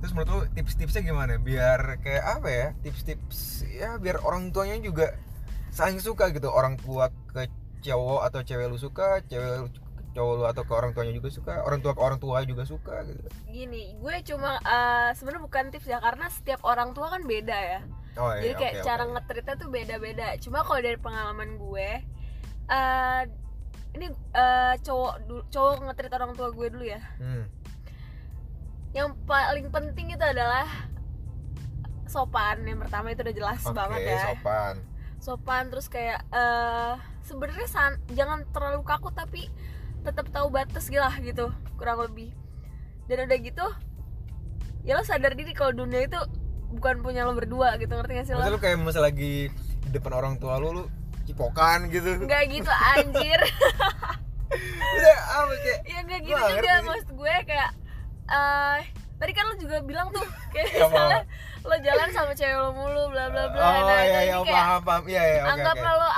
Terus 0.00 0.12
menurut 0.16 0.30
lu 0.32 0.40
tips-tipsnya 0.56 1.04
gimana? 1.04 1.36
Biar 1.38 2.00
kayak 2.00 2.24
apa 2.40 2.48
ya 2.48 2.68
tips-tips 2.82 3.68
ya 3.68 4.00
biar 4.00 4.20
orang 4.24 4.50
tuanya 4.50 4.80
juga 4.80 5.14
saling 5.70 6.00
suka 6.00 6.32
gitu. 6.32 6.48
Orang 6.48 6.80
tua 6.80 7.12
ke 7.30 7.46
cowok 7.84 8.20
atau 8.32 8.40
cewek 8.40 8.66
lu 8.72 8.80
suka 8.80 9.20
cewek 9.28 9.48
lu 9.60 9.68
cowok 10.14 10.32
lu 10.40 10.44
atau 10.48 10.62
ke 10.64 10.72
orang 10.72 10.94
tuanya 10.94 11.12
juga 11.12 11.28
suka 11.28 11.52
orang 11.66 11.82
tua 11.82 11.92
ke 11.92 12.00
orang 12.00 12.18
tua 12.18 12.38
juga 12.48 12.64
suka 12.64 13.04
gitu. 13.04 13.20
Gini 13.46 13.94
gue 14.00 14.16
cuma 14.32 14.56
eh, 14.64 15.10
sebenarnya 15.12 15.42
bukan 15.44 15.64
tips 15.68 15.86
ya 15.92 16.00
karena 16.00 16.26
setiap 16.32 16.64
orang 16.64 16.96
tua 16.96 17.12
kan 17.12 17.22
beda 17.28 17.58
ya 17.58 17.80
oh 18.18 18.30
iya 18.34 18.42
jadi 18.42 18.54
kayak 18.54 18.74
oke, 18.74 18.84
cara 18.86 19.02
oke. 19.04 19.12
ngetritnya 19.16 19.54
tuh 19.58 19.68
beda-beda. 19.70 20.26
Cuma 20.38 20.58
kalau 20.62 20.80
dari 20.80 20.98
pengalaman 20.98 21.50
gue 21.58 21.90
eh 22.64 23.20
ini 23.94 24.06
eh, 24.34 24.74
cowok 24.82 25.14
cowok 25.52 25.74
ngetrit 25.86 26.12
orang 26.14 26.32
tua 26.34 26.48
gue 26.50 26.66
dulu 26.70 26.84
ya. 26.84 27.02
Hmm. 27.20 27.46
yang 28.94 29.10
paling 29.26 29.74
penting 29.74 30.14
itu 30.14 30.22
adalah 30.22 30.70
sopan 32.06 32.62
yang 32.62 32.78
pertama 32.78 33.10
itu 33.10 33.26
udah 33.26 33.34
jelas 33.34 33.62
oke 33.66 33.74
banget 33.74 34.00
ya. 34.06 34.22
sopan. 34.30 34.74
Sopan 35.18 35.64
terus 35.66 35.86
kayak 35.90 36.22
eh 36.30 36.94
sebenarnya 37.26 37.66
san- 37.66 38.02
jangan 38.14 38.46
terlalu 38.54 38.86
kaku 38.86 39.10
tapi 39.10 39.50
tetap 40.06 40.30
tahu 40.30 40.46
batas 40.52 40.86
gitu 40.86 41.02
lah 41.02 41.16
gitu 41.18 41.50
kurang 41.74 42.06
lebih. 42.06 42.30
Dan 43.10 43.26
udah 43.26 43.38
gitu 43.42 43.66
ya 44.84 44.94
lo 44.94 45.02
sadar 45.02 45.32
diri 45.34 45.56
kalau 45.56 45.72
dunia 45.74 46.06
itu 46.06 46.20
bukan 46.74 46.94
punya 47.00 47.22
lo 47.22 47.32
berdua 47.32 47.78
gitu 47.78 47.90
ngerti 47.90 48.12
gak 48.14 48.26
sih 48.26 48.32
Maksudnya 48.34 48.50
lo 48.50 48.56
lu 48.56 48.62
kayak 48.62 48.76
misal 48.78 49.02
lagi 49.02 49.48
di 49.84 49.90
depan 49.90 50.12
orang 50.12 50.34
tua 50.36 50.58
lu 50.58 50.70
lu 50.72 50.84
cipokan 51.24 51.88
gitu. 51.88 52.20
Nggak 52.20 52.42
gitu 52.52 52.68
anjir. 52.68 53.40
Udah 54.94 55.16
apa 55.34 55.54
kayak 55.58 55.80
ya 55.84 55.98
nggak 56.04 56.20
gitu 56.22 56.36
juga 56.36 56.72
maksud 56.84 57.10
gue 57.10 57.34
kayak 57.48 57.70
eh 58.24 58.78
tadi 59.16 59.32
kan 59.32 59.44
lo 59.48 59.54
juga 59.56 59.76
bilang 59.80 60.08
tuh 60.12 60.22
kayak 60.54 60.68
misalnya 60.84 61.22
lo 61.64 61.76
jalan 61.80 62.08
sama 62.12 62.32
cewek 62.36 62.54
lo 62.54 62.70
mulu 62.70 63.08
bla 63.08 63.32
bla 63.32 63.44
bla. 63.50 63.62
Oh 63.62 63.80
nah 63.88 64.00
iya 64.04 64.20
iya 64.28 64.36
kayak 64.38 64.52
paham 64.52 64.80
paham. 64.84 65.02
Iya 65.08 65.22
iya 65.24 65.40
oke 65.40 65.50
anggaplah 65.56 65.94
oke. 65.96 66.02
lo 66.02 66.10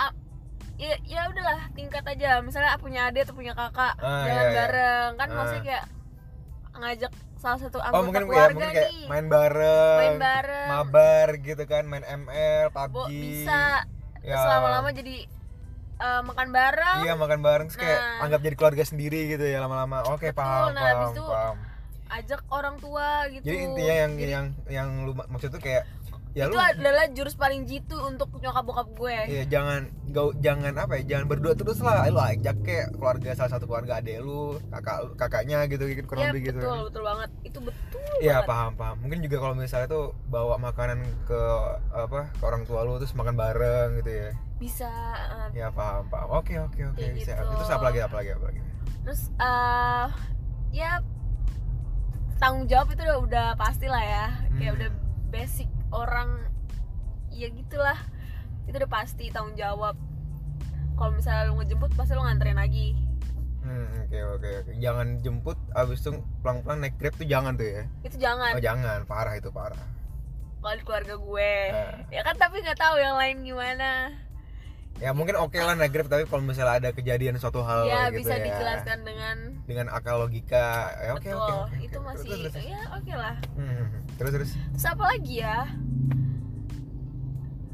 ya 0.77 0.95
ya 1.07 1.21
udahlah 1.31 1.61
tingkat 1.73 2.05
aja. 2.05 2.31
Misalnya 2.43 2.77
punya 2.77 3.01
adik 3.09 3.25
atau 3.25 3.35
punya 3.35 3.53
kakak 3.55 3.95
Ah, 4.03 4.27
jalan 4.27 4.27
iya, 4.27 4.43
iya. 4.43 4.57
bareng. 4.59 5.11
Kan 5.17 5.29
Ah. 5.31 5.35
maksudnya 5.39 5.63
kayak 5.65 5.85
ngajak 6.77 7.13
salah 7.37 7.59
satu 7.59 7.77
oh 7.77 7.85
anggota 7.85 8.03
mungkin 8.03 8.23
ya 8.23 8.27
keluarga 8.27 8.55
mungkin 8.55 8.71
kayak 8.73 8.91
nih. 8.91 9.07
main 9.07 9.27
bareng 9.27 9.99
main 9.99 10.17
bareng. 10.19 10.67
mabar 10.69 11.29
gitu 11.39 11.63
kan 11.65 11.83
main 11.85 12.05
ML 12.05 12.67
PUBG 12.69 12.91
Bo, 12.91 13.03
bisa. 13.07 13.65
Ya. 14.21 14.37
selama 14.37 14.69
lama 14.73 14.91
jadi 14.91 15.17
eh, 15.97 16.23
makan 16.23 16.49
bareng. 16.51 16.99
Iya 17.01 17.15
makan 17.15 17.41
bareng 17.41 17.67
terus 17.69 17.79
kayak 17.79 17.97
Nah. 17.99 18.23
anggap 18.23 18.41
jadi 18.43 18.55
keluarga 18.55 18.85
sendiri 18.85 19.21
gitu 19.31 19.45
ya 19.45 19.59
lama-lama. 19.59 20.05
Oke 20.07 20.29
Betul, 20.29 20.39
paham 20.39 20.69
nah, 20.71 20.83
paham 20.83 21.09
itu 21.09 21.25
paham. 21.25 21.57
ajak 22.09 22.41
orang 22.49 22.77
tua 22.77 23.09
gitu. 23.29 23.43
jadi 23.43 23.57
intinya 23.63 23.95
yang 23.99 24.13
Jadi 24.15 24.31
yang 24.31 24.47
yang 24.69 24.89
lu 25.03 25.13
mak- 25.13 25.27
maksud 25.27 25.49
tuh 25.49 25.59
kayak 25.59 25.83
ya 26.37 26.45
itu 26.45 26.53
lu 26.53 26.61
adalah 26.61 27.09
jurus 27.11 27.33
paling 27.33 27.65
jitu 27.65 27.97
untuk 27.99 28.29
nyokap 28.37 28.61
bokap 28.63 28.89
gue 28.93 29.17
ya 29.27 29.45
jangan 29.49 29.89
gak 30.07 30.37
jangan 30.39 30.73
apa 30.77 30.93
ya 30.97 31.03
jangan 31.09 31.27
berdua 31.27 31.53
terus 31.53 31.81
lah 31.81 32.05
lu 32.07 32.21
ajak 32.21 32.61
kayak 32.61 32.93
keluarga 32.93 33.33
salah 33.33 33.51
satu 33.51 33.65
keluarga 33.65 33.99
adek 33.99 34.21
lu 34.21 34.61
kakak 34.69 35.17
kakaknya 35.17 35.65
gitu 35.65 35.89
gitu 35.89 36.05
kurang 36.05 36.23
ya 36.23 36.31
lebih 36.31 36.43
gitu 36.47 36.61
betul 36.61 36.79
betul 36.87 37.03
banget 37.03 37.31
itu 37.43 37.59
betul 37.59 38.01
Iya 38.17 38.37
banget. 38.39 38.49
paham 38.49 38.73
paham. 38.75 38.97
Mungkin 38.99 39.19
juga 39.21 39.37
kalau 39.39 39.55
misalnya 39.55 39.89
tuh 39.89 40.05
bawa 40.27 40.57
makanan 40.59 40.99
ke 41.25 41.41
apa 41.91 42.31
ke 42.31 42.43
orang 42.43 42.63
tua 42.63 42.81
lu 42.81 42.97
terus 42.97 43.13
makan 43.13 43.35
bareng 43.35 43.99
gitu 43.99 44.09
ya. 44.11 44.31
bisa 44.57 44.89
eh, 45.53 45.59
Ya 45.59 45.69
paham 45.69 46.05
paham. 46.07 46.29
Oke 46.35 46.57
oke 46.57 46.81
oke. 46.87 46.97
Kayak 46.97 47.13
Siap. 47.19 47.45
gitu. 47.45 47.53
Itu 47.59 47.65
apa 47.67 47.85
lagi 47.87 48.01
apa 48.01 48.15
lagi 48.15 48.31
apa 48.33 48.45
lagi? 48.47 48.61
terus 49.03 49.21
eh 49.35 50.07
ya 50.73 50.99
tanggung 52.37 52.67
jawab 52.67 52.89
itu 52.91 53.03
udah 53.03 53.19
udah 53.21 53.47
pasti 53.55 53.87
lah 53.87 54.01
ya 54.01 54.25
kayak 54.55 54.71
Hmm. 54.71 54.79
udah 54.79 54.91
basic 55.29 55.67
orang 55.89 56.47
ya 57.29 57.49
gitulah 57.49 57.99
itu 58.65 58.75
udah 58.75 58.91
pasti 58.91 59.29
tanggung 59.29 59.55
jawab 59.55 59.95
kalau 60.95 61.13
misalnya 61.13 61.47
lu 61.47 61.59
ngejemput 61.59 61.93
pasti 61.93 62.13
lu 62.13 62.23
nganterin 62.23 62.57
lagi 62.57 62.97
Hmm, 63.59 63.83
oke 63.99 64.15
oke 64.33 64.51
oke. 64.63 64.73
Jangan 64.79 65.19
jemput 65.19 65.59
abis 65.75 65.99
itu 65.99 66.15
pelan-pelan 66.39 66.79
naik 66.79 66.95
Grab 66.97 67.11
tuh 67.13 67.27
jangan 67.27 67.51
tuh 67.53 67.67
ya. 67.67 67.83
itu 68.01 68.15
jangan 68.17 68.55
Oh 68.55 68.63
jangan, 68.63 69.03
parah 69.03 69.35
itu 69.35 69.51
parah. 69.51 69.83
kalau 70.57 70.79
keluarga 70.81 71.15
gue 71.17 71.53
Eh. 71.67 71.95
ya 72.13 72.23
kan 72.23 72.35
tapi 72.37 72.59
nggak 72.59 72.75
tahu 72.77 72.95
yang 72.97 73.15
lain 73.15 73.43
gimana 73.43 74.15
Ya 74.97 75.11
mungkin 75.11 75.35
oke 75.35 75.55
lah 75.57 75.75
naik 75.75 75.91
Grab 75.91 76.07
tapi 76.07 76.25
kalau 76.25 76.41
misalnya 76.41 76.79
ada 76.79 76.91
kejadian 76.91 77.37
suatu 77.37 77.59
hal 77.61 77.85
ya 77.85 78.07
gitu 78.09 78.23
bisa 78.23 78.35
ya. 78.35 78.47
dijelaskan 78.47 78.99
dengan 79.03 79.37
dengan 79.63 79.87
akal 79.89 80.15
logika. 80.17 80.69
Ya 80.97 81.11
oke 81.13 81.27
oke 81.29 81.77
itu 81.81 81.99
masih 82.01 82.31
Terus, 82.39 82.55
terus, 82.55 82.65
ya 82.65 82.81
oke 82.89 83.13
lah 83.13 83.35
Hmm, 83.53 84.06
terus 84.17 84.33
terus. 84.33 84.51
terus 84.73 84.87
apa 84.87 85.05
lagi 85.07 85.35
ya 85.39 85.69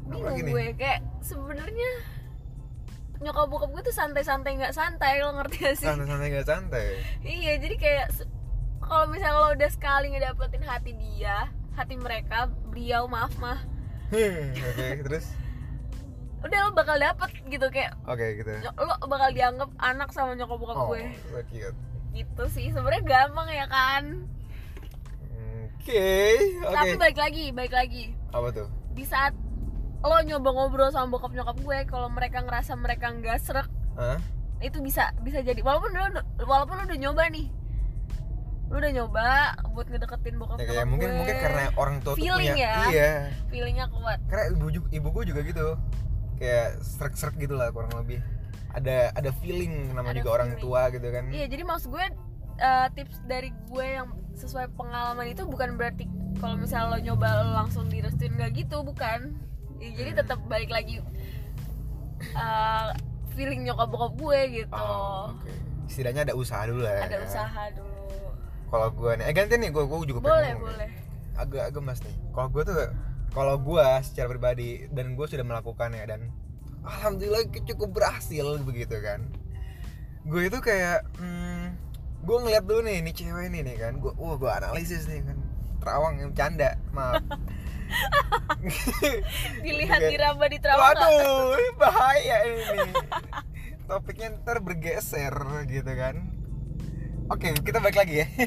Apa 0.05 0.29
bingung 0.29 0.51
gue 0.51 0.65
kayak 0.73 1.01
sebenarnya 1.19 1.91
nyokap 3.17 3.47
bokap 3.47 3.69
gue 3.71 3.83
tuh 3.83 3.95
santai-santai 3.95 4.51
nggak 4.53 4.71
santai 4.71 5.17
lo 5.17 5.31
ngerti 5.33 5.55
gak 5.57 5.75
sih 5.75 5.87
Santai-santai 5.87 6.27
gak 6.29 6.45
santai. 6.45 6.85
iya 7.25 7.55
jadi 7.55 7.75
kayak 7.75 8.07
kalau 8.79 9.07
misalnya 9.07 9.39
lo 9.39 9.49
udah 9.53 9.69
sekali 9.69 10.11
ngedapetin 10.11 10.61
hati 10.61 10.91
dia 10.93 11.47
hati 11.73 11.95
mereka 11.95 12.37
beliau 12.65 13.07
maaf 13.07 13.31
mah 13.37 13.63
oke 14.13 14.87
terus. 15.01 15.25
udah 16.43 16.59
lo 16.61 16.71
bakal 16.73 16.99
dapet 16.99 17.31
gitu 17.47 17.65
kayak 17.69 17.95
Oke 18.03 18.35
gitu. 18.35 18.51
ny- 18.51 18.75
lo 18.75 19.07
bakal 19.07 19.31
dianggap 19.31 19.71
anak 19.79 20.11
sama 20.11 20.35
nyokap 20.35 20.59
bokap 20.59 20.75
Oh, 20.77 20.87
gue 20.91 21.07
so 21.23 21.39
cute. 21.47 21.77
gitu 22.11 22.43
sih 22.51 22.67
sebenarnya 22.69 23.01
gampang 23.01 23.47
ya 23.47 23.65
kan 23.65 24.27
Oke, 25.83 25.99
oke. 26.61 26.71
tapi 26.71 26.95
balik 26.95 27.19
lagi 27.19 27.45
balik 27.51 27.73
lagi 27.73 28.03
Apa 28.31 28.47
tuh? 28.49 28.67
di 28.89 29.03
saat 29.03 29.35
lo 29.99 30.15
nyoba 30.21 30.49
ngobrol 30.49 30.87
sama 30.87 31.09
bokap 31.09 31.31
nyokap 31.31 31.57
gue 31.57 31.77
kalau 31.85 32.07
mereka 32.07 32.39
ngerasa 32.39 32.71
mereka 32.73 33.09
nggak 33.09 33.35
serak 33.37 33.67
Hah? 33.93 34.15
itu 34.59 34.79
bisa 34.79 35.11
bisa 35.19 35.39
jadi 35.39 35.59
walaupun 35.59 35.91
lo 35.91 36.07
walaupun 36.39 36.77
lo 36.77 36.83
udah 36.85 36.95
nyoba 36.97 37.23
nih 37.27 37.51
lo 38.65 38.79
udah 38.79 38.91
nyoba 38.93 39.25
buat 39.69 39.87
ngedeketin 39.87 40.35
bokap 40.35 40.55
Ya, 40.55 40.61
nyokap 40.61 40.71
kayak 40.73 40.87
mungkin 40.87 41.09
gue. 41.09 41.17
mungkin 41.19 41.35
karena 41.37 41.63
orang 41.75 41.95
tua 41.99 42.11
tuh 42.11 42.19
Feeling 42.21 42.47
punya 42.49 42.55
ya. 42.57 42.73
iya. 42.89 43.11
feelingnya 43.47 43.85
kuat 43.89 44.19
Karena 44.25 44.43
ibu 44.49 44.67
juga, 44.69 44.87
ibu 44.89 45.07
gue 45.09 45.23
juga 45.25 45.41
gitu. 45.41 45.67
Kayak 46.33 46.67
serak-serak 46.81 47.35
gitu 47.37 47.53
lah 47.53 47.69
kurang 47.69 47.91
lebih. 47.93 48.23
Ada 48.71 49.11
ada 49.11 49.29
feeling 49.37 49.91
namanya 49.91 50.15
Ada 50.15 50.19
juga 50.21 50.31
orang 50.33 50.49
feeling. 50.49 50.63
tua 50.63 50.81
gitu 50.89 51.07
kan. 51.07 51.23
iya 51.29 51.45
jadi 51.45 51.63
maksud 51.63 51.89
gue 51.89 52.05
eh, 52.55 52.87
tips 52.91 53.21
dari 53.23 53.49
gue 53.65 53.85
yang 53.87 54.07
sesuai 54.33 54.71
pengalaman 54.71 55.27
itu 55.27 55.43
bukan 55.43 55.73
berarti 55.73 56.05
kalau 56.35 56.55
misalnya 56.55 56.89
lo 56.89 56.97
nyoba 56.99 57.27
lo 57.39 57.51
langsung 57.55 57.85
direstuin 57.87 58.33
nggak 58.33 58.51
gitu 58.57 58.81
bukan 58.81 59.37
Ya, 59.75 59.91
jadi 59.93 60.11
Hmm. 60.11 60.19
tetap 60.21 60.39
balik 60.45 60.69
lagi 60.69 61.03
eh, 62.23 62.87
feeling 63.31 63.63
nyokap 63.63 63.89
bokap 63.89 64.13
gue 64.15 64.39
gitu 64.55 64.71
Oh, 64.71 65.33
oke. 65.33 65.51
Setidaknya 65.85 66.23
ada 66.23 66.33
usaha 66.33 66.63
dulu 66.63 66.81
lah. 66.81 67.03
ada 67.03 67.13
ya. 67.13 67.21
usaha 67.21 67.63
dulu 67.69 67.91
Kalau 68.65 68.87
gue 68.89 69.11
nih, 69.13 69.25
eh 69.25 69.33
gantian 69.33 69.59
nih 69.59 69.69
gue 69.69 69.83
gue 69.83 69.97
juga 70.07 70.19
pengen 70.19 70.31
boleh 70.31 70.49
nih. 70.49 70.57
boleh 70.57 70.89
agak 71.33 71.65
gemas 71.71 71.99
nih. 71.99 72.15
Kalau 72.29 72.49
gue 72.49 72.63
tuh 72.63 72.77
kalau 73.29 73.55
gue 73.59 73.85
secara 74.01 74.27
pribadi 74.27 74.69
dan 74.87 75.13
gue 75.13 75.25
sudah 75.25 75.41
melakukannya 75.41 76.03
dan 76.03 76.21
alhamdulillah 76.81 77.41
cukup 77.65 77.89
berhasil 77.91 78.45
begitu 78.61 78.97
kan. 78.99 79.19
Gue 80.23 80.47
itu 80.47 80.57
kayak 80.57 81.05
hmm, 81.17 81.62
gue 82.23 82.37
ngeliat 82.39 82.63
dulu 82.63 82.87
nih 82.87 83.03
ini 83.03 83.11
cewek 83.11 83.51
ini 83.51 83.59
nih 83.67 83.75
kan. 83.77 83.99
Gue 83.99 84.15
wah 84.15 84.35
gue 84.39 84.51
analisis 84.51 85.05
nih 85.11 85.27
kan. 85.27 85.37
Terawang 85.83 86.15
yang 86.23 86.31
canda, 86.31 86.79
maaf. 86.95 87.19
dilihat 89.63 90.01
diraba 90.07 90.45
di 90.47 90.57
terawang? 90.57 90.95
Waduh, 90.95 91.59
ini 91.59 91.71
bahaya 91.75 92.37
ini. 92.47 92.89
Topiknya 93.85 94.39
ntar 94.39 94.63
bergeser 94.63 95.35
gitu 95.67 95.91
kan. 95.91 96.15
Oke, 97.27 97.51
kita 97.61 97.83
balik 97.83 97.99
lagi 97.99 98.23
ya. 98.23 98.27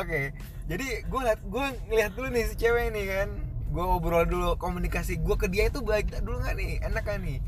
Oke, 0.00 0.32
jadi 0.66 1.04
gue 1.04 1.20
liat 1.20 1.40
gue 1.44 1.64
ngeliat 1.92 2.12
dulu 2.16 2.28
nih 2.32 2.44
si 2.48 2.54
cewek 2.56 2.92
ini 2.92 3.04
kan. 3.08 3.28
gue 3.72 3.80
ngobrol 3.80 4.28
dulu 4.28 4.60
komunikasi 4.60 5.16
gue 5.16 5.36
ke 5.40 5.48
dia 5.48 5.72
itu 5.72 5.80
baik 5.80 6.20
dulu 6.20 6.44
nggak 6.44 6.60
nih 6.60 6.76
enak 6.84 7.08
kan 7.08 7.24
nih 7.24 7.40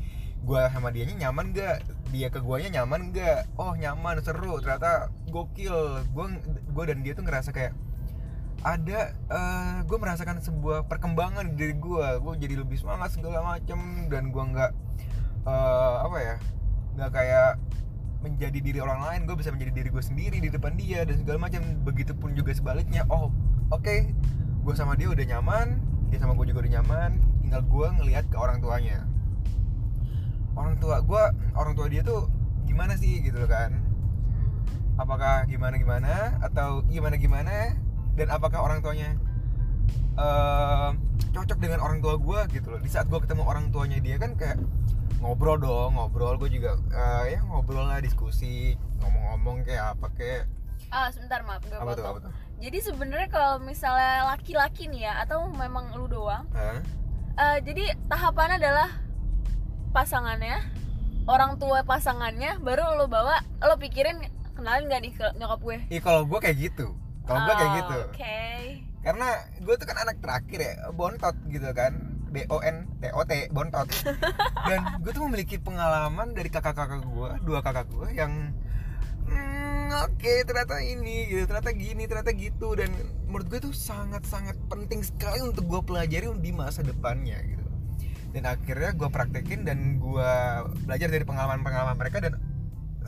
gue 0.45 0.61
sama 0.69 0.93
dianya 0.93 1.27
nyaman 1.27 1.57
gak 1.57 1.81
dia 2.13 2.29
ke 2.29 2.37
guanya 2.37 2.81
nyaman 2.81 3.09
gak 3.09 3.49
oh 3.57 3.73
nyaman 3.73 4.21
seru. 4.21 4.61
Ternyata 4.61 5.09
gokil. 5.33 6.05
Gue 6.13 6.25
gue 6.45 6.83
dan 6.85 7.01
dia 7.01 7.17
tuh 7.17 7.25
ngerasa 7.25 7.49
kayak 7.49 7.73
ada 8.65 9.13
eh 9.29 9.77
gue 9.85 9.97
merasakan 9.97 10.41
sebuah 10.41 10.89
perkembangan 10.89 11.45
di 11.53 11.53
diri 11.53 11.75
gue 11.77 12.07
gue 12.17 12.33
jadi 12.41 12.55
lebih 12.65 12.81
semangat 12.81 13.13
segala 13.13 13.45
macem 13.45 14.09
dan 14.09 14.33
gue 14.33 14.41
nggak 14.41 14.71
eh, 15.45 15.95
apa 16.01 16.17
ya 16.17 16.35
nggak 16.97 17.11
kayak 17.13 17.51
menjadi 18.21 18.59
diri 18.61 18.79
orang 18.81 19.01
lain. 19.01 19.21
Gue 19.25 19.41
bisa 19.41 19.49
menjadi 19.49 19.73
diri 19.73 19.89
gue 19.89 20.03
sendiri 20.05 20.37
di 20.37 20.49
depan 20.53 20.77
dia 20.77 21.05
dan 21.09 21.17
segala 21.17 21.49
macam 21.49 21.61
begitupun 21.81 22.37
juga 22.37 22.53
sebaliknya. 22.53 23.01
Oh 23.09 23.33
oke. 23.73 24.13
Gue 24.61 24.73
sama 24.77 24.93
dia 24.93 25.09
udah 25.09 25.25
nyaman. 25.25 25.81
Dia 26.13 26.21
sama 26.21 26.37
gue 26.37 26.53
juga 26.53 26.65
udah 26.65 26.73
nyaman. 26.81 27.17
Tinggal 27.41 27.61
gue 27.65 27.87
ngelihat 28.01 28.25
ke 28.29 28.37
orang 28.37 28.61
tuanya 28.61 29.05
orang 30.55 30.75
tua 30.79 31.03
gue 31.03 31.23
orang 31.55 31.73
tua 31.75 31.87
dia 31.91 32.01
tuh 32.01 32.31
gimana 32.65 32.95
sih 32.97 33.21
gitu 33.21 33.37
loh 33.39 33.49
kan? 33.51 33.75
Apakah 34.95 35.43
gimana 35.45 35.75
gimana 35.75 36.39
atau 36.39 36.81
gimana 36.87 37.19
gimana? 37.19 37.75
Dan 38.15 38.31
apakah 38.31 38.63
orang 38.63 38.79
tuanya 38.79 39.15
eh, 40.15 40.89
cocok 41.35 41.59
dengan 41.59 41.83
orang 41.83 41.99
tua 41.99 42.15
gue 42.15 42.39
gitu 42.55 42.67
loh. 42.71 42.79
Di 42.79 42.89
saat 42.89 43.11
gue 43.11 43.19
ketemu 43.19 43.43
orang 43.43 43.69
tuanya 43.75 43.99
dia 43.99 44.15
kan 44.15 44.39
kayak 44.39 44.59
ngobrol 45.19 45.59
dong 45.59 45.99
ngobrol. 45.99 46.39
Gue 46.39 46.47
juga 46.47 46.79
eh, 46.95 47.35
ya 47.35 47.39
ngobrol 47.43 47.85
lah 47.91 47.99
diskusi 47.99 48.79
ngomong-ngomong 49.03 49.67
kayak 49.67 49.99
apa 49.99 50.07
kayak. 50.15 50.43
Ah 50.91 51.11
sebentar 51.11 51.43
maaf 51.43 51.63
gue 51.67 51.75
apa 51.75 51.91
tuh 51.91 52.05
apa 52.07 52.19
tuh? 52.23 52.31
Jadi 52.55 52.77
sebenarnya 52.79 53.27
kalau 53.27 53.59
misalnya 53.59 54.31
laki-laki 54.31 54.87
nih 54.87 55.11
ya 55.11 55.27
atau 55.27 55.51
memang 55.51 55.91
lu 55.91 56.07
doang 56.07 56.47
Hah? 56.55 56.79
eh, 57.35 57.57
jadi 57.67 57.99
tahapannya 58.07 58.63
adalah 58.63 58.89
pasangannya 59.95 60.59
orang 61.23 61.55
tua 61.55 61.87
pasangannya 61.87 62.59
baru 62.59 62.99
lo 62.99 63.07
bawa 63.07 63.39
lo 63.63 63.79
pikirin 63.79 64.19
kenalin 64.59 64.91
gak 64.91 65.01
nih 65.07 65.13
ke 65.15 65.25
nyokap 65.39 65.59
gue? 65.63 65.77
Ih 65.87 66.01
kalau 66.03 66.27
gue 66.27 66.39
kayak 66.43 66.57
gitu. 66.59 66.91
Kalau 67.23 67.39
gue 67.47 67.55
kayak 67.55 67.71
Oh, 67.71 67.77
gitu. 67.79 67.99
Oke. 68.11 68.39
Karena 68.99 69.27
gue 69.63 69.75
tuh 69.79 69.87
kan 69.87 69.97
anak 70.03 70.19
terakhir 70.19 70.59
ya 70.59 70.73
bontot 70.91 71.35
gitu 71.47 71.71
kan. 71.71 71.95
B 72.35 72.43
O 72.51 72.59
N 72.59 72.91
T 72.99 73.07
O 73.15 73.23
T 73.23 73.47
bontot. 73.55 73.87
Dan 74.67 74.99
gue 74.99 75.11
tuh 75.15 75.23
memiliki 75.31 75.55
pengalaman 75.63 76.35
dari 76.35 76.51
kakak-kakak 76.51 77.07
gue 77.07 77.29
dua 77.47 77.63
kakak 77.63 77.87
gue 77.87 78.11
yang 78.11 78.51
hmm, 79.31 79.95
oke 80.11 80.33
ternyata 80.43 80.83
ini 80.83 81.31
gitu 81.31 81.47
ternyata 81.47 81.71
gini 81.71 82.03
ternyata 82.03 82.35
gitu. 82.35 82.75
Dan 82.75 82.91
menurut 83.31 83.47
gue 83.47 83.59
tuh 83.63 83.73
sangat-sangat 83.73 84.59
penting 84.67 85.01
sekali 85.07 85.39
untuk 85.39 85.63
gue 85.65 85.81
pelajari 85.87 86.27
di 86.43 86.51
masa 86.51 86.83
depannya 86.83 87.39
gitu 87.47 87.64
dan 88.35 88.51
akhirnya 88.51 88.91
gue 88.91 89.07
praktekin 89.07 89.63
dan 89.63 89.95
gue 89.95 90.31
belajar 90.83 91.07
dari 91.07 91.23
pengalaman-pengalaman 91.23 91.95
mereka 91.95 92.19
dan 92.19 92.35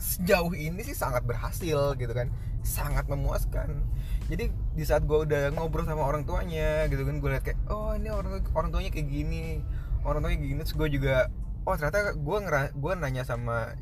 sejauh 0.00 0.56
ini 0.56 0.80
sih 0.80 0.96
sangat 0.96 1.28
berhasil 1.28 1.92
gitu 2.00 2.08
kan. 2.16 2.32
Sangat 2.64 3.04
memuaskan. 3.12 3.84
Jadi 4.32 4.48
di 4.72 4.84
saat 4.88 5.04
gue 5.04 5.28
udah 5.28 5.52
ngobrol 5.52 5.84
sama 5.84 6.08
orang 6.08 6.24
tuanya 6.24 6.88
gitu 6.88 7.04
kan 7.04 7.20
gue 7.20 7.28
liat 7.28 7.44
kayak 7.44 7.60
oh 7.68 7.92
ini 7.92 8.08
orang 8.08 8.40
orang 8.56 8.72
tuanya 8.72 8.88
kayak 8.88 9.08
gini 9.12 9.60
orang 10.00 10.24
tuanya 10.24 10.38
gini. 10.40 10.60
Terus 10.64 10.74
gue 10.80 10.88
juga 10.96 11.28
oh 11.68 11.76
ternyata 11.76 12.16
gue 12.16 12.38
ngera 12.40 12.62
gue 12.72 12.92
nanya 12.96 13.22
sama 13.28 13.76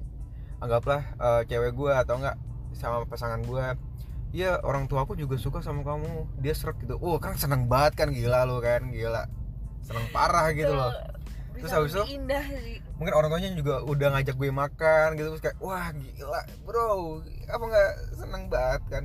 anggaplah 0.58 1.06
eh, 1.14 1.42
cewek 1.46 1.78
gue 1.78 1.92
atau 1.94 2.18
enggak 2.18 2.36
sama 2.74 3.06
pasangan 3.06 3.38
gue 3.46 3.66
Iya 4.34 4.58
orang 4.66 4.90
tua 4.90 5.06
aku 5.06 5.14
juga 5.14 5.38
suka 5.38 5.62
sama 5.62 5.86
kamu 5.86 6.42
dia 6.42 6.52
seret 6.52 6.76
gitu 6.82 6.98
oh 6.98 7.16
kan 7.22 7.38
seneng 7.38 7.70
banget 7.70 7.94
kan 7.94 8.08
gila 8.10 8.42
lo 8.42 8.58
kan 8.58 8.90
gila. 8.90 9.30
Seneng 9.86 10.10
parah 10.10 10.50
gitu 10.50 10.74
loh 10.74 10.90
Terus 11.56 11.72
habis 11.72 11.92
itu? 11.96 12.04
indah 12.20 12.44
sih 12.44 12.78
mungkin 12.96 13.12
orang 13.12 13.28
tuanya 13.32 13.50
juga 13.52 13.74
udah 13.84 14.08
ngajak 14.16 14.36
gue 14.40 14.48
makan 14.48 15.08
gitu 15.20 15.28
terus 15.36 15.42
kayak 15.44 15.58
wah 15.60 15.92
gila 15.92 16.40
bro 16.64 17.20
apa 17.48 17.64
nggak 17.68 17.90
seneng 18.16 18.42
banget 18.48 18.82
kan 18.88 19.04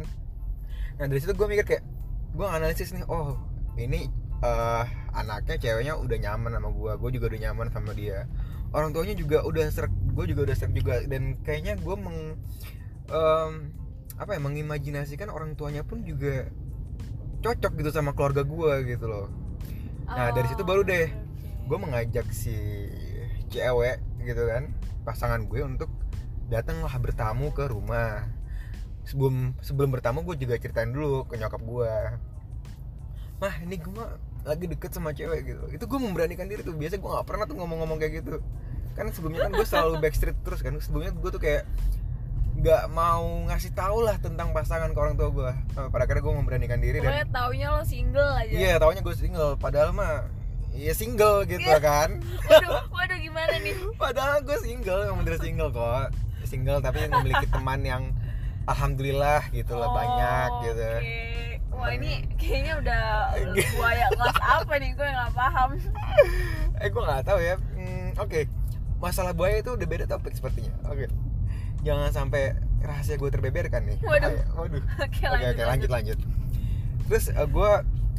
nah 0.95 1.05
dari 1.11 1.19
situ 1.19 1.35
gue 1.35 1.47
mikir 1.47 1.65
kayak 1.67 1.83
gue 2.31 2.47
analisis 2.47 2.95
nih 2.95 3.03
oh 3.11 3.35
ini 3.75 4.07
eh 4.41 4.85
anaknya 5.11 5.59
ceweknya 5.59 5.93
udah 5.99 6.17
nyaman 6.17 6.55
sama 6.55 6.69
gue 6.71 6.91
gue 6.97 7.09
juga 7.19 7.25
udah 7.35 7.41
nyaman 7.51 7.67
sama 7.71 7.91
dia 7.91 8.25
orang 8.71 8.95
tuanya 8.95 9.15
juga 9.19 9.43
udah 9.43 9.67
serak 9.67 9.91
gue 9.91 10.25
juga 10.31 10.41
udah 10.47 10.55
serak 10.55 10.71
juga 10.71 11.03
dan 11.03 11.35
kayaknya 11.43 11.75
gue 11.75 11.95
meng 11.99 12.39
em, 13.11 13.53
apa 14.15 14.31
ya 14.35 14.39
mengimajinasikan 14.39 15.27
orang 15.27 15.59
tuanya 15.59 15.83
pun 15.83 16.07
juga 16.07 16.47
cocok 17.43 17.75
gitu 17.75 17.89
sama 17.91 18.15
keluarga 18.15 18.47
gue 18.47 18.73
gitu 18.87 19.07
loh 19.11 19.27
Nah, 20.11 20.27
dari 20.35 20.43
situ 20.51 20.67
baru 20.67 20.83
deh. 20.83 21.07
Gue 21.71 21.79
mengajak 21.79 22.27
si 22.35 22.51
cewek 23.47 24.03
gitu 24.27 24.43
kan 24.43 24.75
pasangan 25.07 25.47
gue 25.47 25.63
untuk 25.63 25.87
datanglah 26.51 26.91
bertamu 26.99 27.55
ke 27.55 27.71
rumah. 27.71 28.27
Sebelum 29.07 29.55
sebelum 29.63 29.95
bertamu 29.95 30.27
gue 30.27 30.35
juga 30.35 30.59
ceritain 30.59 30.91
dulu 30.91 31.23
ke 31.31 31.39
nyokap 31.39 31.63
gue 31.63 31.93
mah 33.39 33.55
ini 33.63 33.79
gue 33.79 34.05
lagi 34.43 34.67
deket 34.67 34.91
sama 34.91 35.15
cewek 35.15 35.47
gitu. 35.47 35.63
Itu 35.71 35.87
gue 35.87 35.99
memberanikan 36.03 36.51
diri 36.51 36.59
tuh. 36.59 36.75
Biasa 36.75 36.99
gue 36.99 37.07
nggak 37.07 37.23
pernah 37.23 37.47
tuh 37.47 37.55
ngomong-ngomong 37.55 38.03
kayak 38.03 38.19
gitu. 38.19 38.43
Kan 38.91 39.07
sebelumnya 39.15 39.47
kan 39.47 39.55
gue 39.55 39.63
selalu 39.63 40.03
backstreet 40.03 40.35
terus 40.43 40.59
kan. 40.59 40.75
Sebelumnya 40.75 41.15
gue 41.15 41.31
tuh 41.31 41.39
kayak 41.39 41.63
nggak 42.51 42.83
mau 42.91 43.47
ngasih 43.47 43.71
tau 43.71 44.03
lah 44.03 44.19
tentang 44.19 44.51
pasangan 44.51 44.91
ke 44.91 44.99
orang 44.99 45.15
tua 45.15 45.31
gue 45.31 45.49
pada 45.87 46.03
akhirnya 46.03 46.19
gue 46.19 46.35
memberanikan 46.35 46.77
diri 46.83 46.99
dan 46.99 47.09
pokoknya 47.09 47.29
taunya 47.31 47.67
lo 47.71 47.81
single 47.87 48.31
aja. 48.37 48.53
Iya, 48.53 48.75
taunya 48.75 49.01
gue 49.01 49.15
single. 49.15 49.55
Padahal 49.55 49.95
mah 49.95 50.40
Iya 50.71 50.93
single 50.93 51.43
gitu 51.45 51.61
Iya. 51.61 51.77
kan. 51.77 52.09
waduh 52.43 52.83
waduh 52.89 53.17
gimana 53.17 53.55
nih 53.57 53.75
Padahal 54.01 54.41
gue 54.41 54.57
single, 54.57 55.05
emang 55.05 55.21
bener 55.21 55.37
single 55.37 55.69
kok. 55.69 56.09
Single 56.43 56.79
tapi 56.79 57.05
memiliki 57.05 57.47
teman 57.47 57.79
yang 57.81 58.03
alhamdulillah 58.65 59.47
gitu 59.49 59.73
lah 59.73 59.89
banyak 59.89 60.49
Oh, 60.49 60.61
gitu. 60.63 60.89
oke. 60.97 61.19
Wah 61.71 61.89
ini 61.91 62.11
kayaknya 62.35 62.73
udah 62.81 63.03
buaya 63.73 64.05
kelas 64.11 64.37
apa 64.39 64.73
nih 64.75 64.91
gue 64.91 65.07
nggak 65.07 65.31
paham. 65.31 65.69
Eh 66.77 66.87
gue 66.87 67.01
nggak 67.01 67.23
tahu 67.23 67.39
ya. 67.39 67.55
Hmm, 67.57 68.09
Oke, 68.17 68.45
masalah 68.97 69.31
buaya 69.31 69.57
itu 69.57 69.71
udah 69.71 69.87
beda 69.87 70.05
topik 70.05 70.31
sepertinya. 70.31 70.71
Oke, 70.85 71.07
jangan 71.81 72.11
sampai 72.11 72.53
rahasia 72.79 73.15
gue 73.15 73.29
terbeberkan 73.29 73.81
nih. 73.83 73.97
Waduh. 73.99 74.29
Ayo, 74.29 74.43
waduh. 74.55 74.83
Oke 74.99 75.23
Oke 75.25 75.45
oke 75.47 75.63
lanjut 75.63 75.89
lanjut. 75.89 76.17
Terus 77.07 77.25
gue 77.29 77.71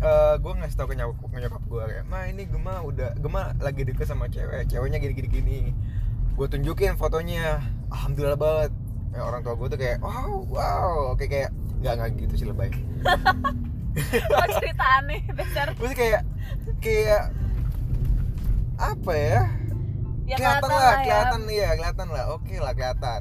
eh 0.03 0.35
gue 0.43 0.53
ngasih 0.59 0.77
tau 0.77 0.91
ke 0.91 0.99
nyokap, 0.99 1.31
nyokap 1.31 1.63
gue 1.63 1.83
kayak, 1.87 2.05
ma 2.11 2.27
ini 2.27 2.43
Gema 2.51 2.83
udah 2.83 3.15
Gema 3.23 3.55
lagi 3.63 3.87
deket 3.87 4.11
sama 4.11 4.27
cewek, 4.27 4.67
ceweknya 4.67 4.99
gini 4.99 5.15
gini 5.15 5.29
gini. 5.31 5.61
Gue 6.35 6.51
tunjukin 6.51 6.99
fotonya, 6.99 7.63
alhamdulillah 7.95 8.39
banget. 8.39 8.73
Ya, 9.15 9.21
orang 9.23 9.47
tua 9.47 9.55
gue 9.55 9.69
tuh 9.71 9.79
kayak, 9.79 10.03
wow 10.03 10.43
wow, 10.51 11.15
oke 11.15 11.23
kayak 11.31 11.55
nggak 11.79 11.93
nggak 11.99 12.11
gitu 12.19 12.35
sih 12.35 12.47
lebay. 12.51 12.71
Kok 14.11 14.49
cerita 14.59 14.85
aneh 14.99 15.23
dasar. 15.39 15.71
Terus 15.77 15.93
kayak 15.95 16.23
kayak 16.83 17.31
apa 18.83 19.13
ya? 19.15 19.41
Ya 20.27 20.37
kelihatan 20.39 20.71
lah, 20.71 20.83
ya. 20.83 21.03
kelihatan 21.03 21.41
ya, 21.47 21.71
kelihatan 21.79 22.07
lah. 22.11 22.25
Oke 22.35 22.55
lah 22.59 22.73
kelihatan. 22.75 23.21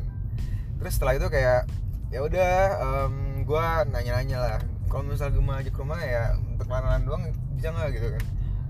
Terus 0.81 0.93
setelah 0.97 1.13
itu 1.17 1.27
kayak 1.29 1.69
ya 2.09 2.19
udah 2.25 2.53
em, 2.81 3.13
gua 3.45 3.85
nanya-nanya 3.85 4.37
lah. 4.39 4.59
Kalau 4.91 5.07
misalnya 5.07 5.31
gue 5.39 5.43
mau 5.47 5.55
aja 5.55 5.69
ke 5.71 5.79
rumah 5.79 5.99
ya 6.03 6.35
untuk 6.35 6.67
kenalan 6.67 7.01
doang 7.07 7.23
bisa 7.55 7.71
nggak 7.71 7.89
gitu 7.95 8.07
kan? 8.11 8.23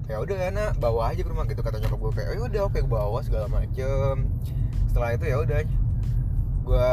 Ya 0.05 0.15
udah 0.21 0.35
nak 0.53 0.71
bawa 0.77 1.01
aja 1.09 1.21
ke 1.25 1.29
rumah 1.33 1.45
gitu 1.49 1.61
kata 1.65 1.81
nyokap 1.81 1.97
gue 1.97 2.11
kayak 2.13 2.29
oh 2.37 2.45
udah 2.45 2.61
oke 2.69 2.79
bawa 2.85 3.19
segala 3.25 3.49
macem. 3.49 4.29
Setelah 4.85 5.09
itu 5.17 5.25
ya 5.25 5.37
udah 5.41 5.59
gua 6.61 6.91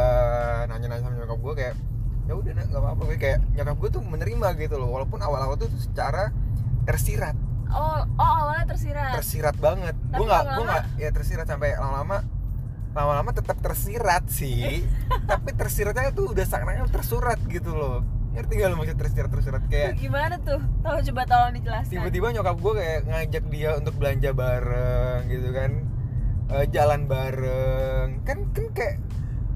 nanya-nanya 0.66 1.02
sama 1.04 1.14
nyokap 1.20 1.38
gue 1.38 1.54
kayak 1.60 1.74
ya 2.28 2.32
udah 2.36 2.52
nak 2.56 2.66
nggak 2.68 2.82
apa-apa 2.84 3.02
gue 3.08 3.18
kayak 3.20 3.38
nyokap 3.56 3.76
gue 3.80 3.90
tuh 3.92 4.02
menerima 4.04 4.48
gitu 4.60 4.74
loh 4.76 4.88
walaupun 4.92 5.20
awal-awal 5.20 5.56
tuh 5.56 5.68
secara 5.76 6.32
tersirat 6.84 7.36
Oh 7.68 8.00
oh 8.16 8.30
awalnya 8.48 8.72
tersirat. 8.72 9.12
tersirat 9.20 9.56
banget 9.60 9.92
gue 9.92 10.24
nggak 10.24 10.44
gue 10.56 10.64
nggak 10.64 10.84
ya 10.96 11.08
tersirat 11.12 11.44
sampai 11.44 11.76
lama-lama 11.76 12.24
lama-lama 12.96 13.30
tetap 13.32 13.60
tersirat 13.60 14.24
sih 14.32 14.84
tapi 15.30 15.52
tersiratnya 15.52 16.12
tuh 16.16 16.32
udah 16.32 16.46
sangat 16.48 16.88
tersurat 16.88 17.36
gitu 17.48 17.76
loh 17.76 18.00
ngerti 18.38 18.52
gak 18.54 18.68
lo 18.70 18.76
maksud 18.78 18.96
tersirat 19.02 19.30
tersurat 19.34 19.62
Tuh, 19.66 19.70
kayak 19.74 19.92
gimana 19.98 20.34
tuh? 20.38 20.62
Tahu 20.86 20.98
coba 21.10 21.22
tolong 21.26 21.52
dijelaskan. 21.58 21.92
tiba-tiba 21.98 22.26
nyokap 22.38 22.56
gue 22.62 22.72
kayak 22.78 23.00
ngajak 23.10 23.44
dia 23.50 23.70
untuk 23.74 23.94
belanja 23.98 24.30
bareng 24.30 25.20
gitu 25.26 25.48
kan. 25.50 25.70
Eh, 26.48 26.64
jalan 26.70 27.00
bareng. 27.10 28.22
Kan 28.22 28.38
kan 28.54 28.66
kayak 28.70 28.96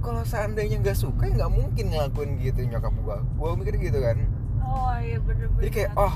kalau 0.02 0.26
seandainya 0.26 0.82
nggak 0.82 0.98
suka 0.98 1.30
ya 1.30 1.46
nggak 1.46 1.52
mungkin 1.54 1.84
ngelakuin 1.94 2.30
gitu 2.42 2.60
nyokap 2.66 2.90
gue 2.90 3.16
gue 3.38 3.48
mikir 3.62 3.74
gitu 3.78 3.98
kan. 4.02 4.18
Oh 4.66 4.94
iya 4.98 5.18
bener-bener. 5.22 5.62
jadi 5.62 5.70
kayak 5.70 5.90
oh 5.94 6.14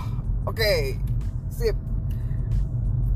oke 0.51 0.73
sip. 1.55 1.77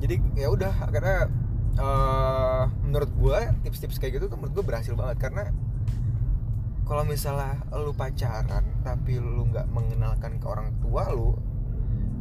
Jadi 0.00 0.16
ya 0.38 0.48
udah 0.48 0.72
akhirnya 0.78 1.26
eh, 1.74 2.62
menurut 2.86 3.10
gua 3.18 3.50
tips-tips 3.66 3.98
kayak 3.98 4.20
gitu 4.20 4.30
tuh 4.30 4.38
menurut 4.38 4.62
gua 4.62 4.64
berhasil 4.76 4.94
banget. 4.94 5.16
Karena 5.18 5.50
kalau 6.90 7.06
misalnya 7.06 7.62
lu 7.70 7.94
pacaran 7.94 8.66
tapi 8.82 9.22
lu 9.22 9.46
nggak 9.46 9.70
mengenalkan 9.70 10.42
ke 10.42 10.46
orang 10.50 10.74
tua 10.82 11.06
lu 11.14 11.38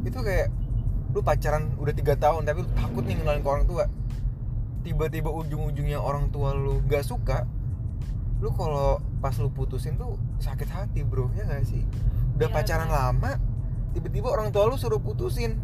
itu 0.05 0.21
kayak 0.21 0.53
lu 1.10 1.25
pacaran 1.25 1.73
udah 1.82 1.89
tiga 1.89 2.13
tahun 2.13 2.45
tapi 2.45 2.62
lu 2.62 2.69
takut 2.77 3.01
nih 3.01 3.17
ngenalin 3.17 3.41
ke 3.41 3.49
orang 3.49 3.65
tua. 3.65 3.89
Tiba-tiba 4.86 5.34
ujung-ujungnya 5.34 5.97
orang 5.97 6.29
tua 6.29 6.53
lu 6.53 6.86
gak 6.86 7.01
suka 7.01 7.49
lu 8.39 8.53
kalau 8.55 9.01
pas 9.19 9.34
lu 9.41 9.49
putusin 9.51 9.97
tuh 9.97 10.21
sakit 10.38 10.69
hati 10.69 11.01
bro. 11.01 11.34
Ya 11.34 11.49
gak 11.49 11.65
sih? 11.65 11.82
Udah 12.38 12.53
Iya, 12.53 12.55
pacaran 12.62 12.88
bener. 12.88 13.01
lama 13.01 13.32
tiba-tiba 13.97 14.29
orang 14.29 14.53
tua 14.53 14.69
lu 14.69 14.77
suruh 14.77 15.01
putusin. 15.01 15.58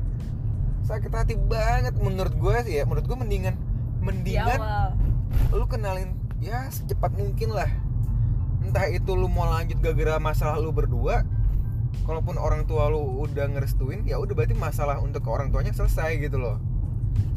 Sakit 0.81 1.13
hati 1.13 1.37
banget 1.37 1.93
menurut 2.01 2.33
gue 2.33 2.55
sih 2.65 2.81
ya. 2.81 2.89
Menurut 2.89 3.05
gue 3.05 3.17
mendingan 3.21 3.53
di 3.53 4.01
mendingan 4.01 4.59
awal. 4.61 4.89
lu 5.53 5.65
kenalin 5.69 6.17
ya 6.41 6.65
secepat 6.73 7.13
mungkin 7.13 7.53
lah 7.53 7.69
entah 8.65 8.89
itu 8.89 9.13
lu 9.13 9.29
mau 9.29 9.45
lanjut 9.45 9.77
gara-gara 9.79 10.17
masalah 10.17 10.57
lu 10.57 10.73
berdua 10.73 11.21
kalaupun 12.03 12.35
orang 12.41 12.65
tua 12.65 12.89
lu 12.89 13.23
udah 13.23 13.45
ngerestuin 13.55 14.03
ya 14.09 14.17
udah 14.17 14.33
berarti 14.33 14.57
masalah 14.57 14.97
untuk 14.99 15.23
ke 15.23 15.29
orang 15.29 15.53
tuanya 15.53 15.71
selesai 15.71 16.17
gitu 16.17 16.41
loh. 16.41 16.57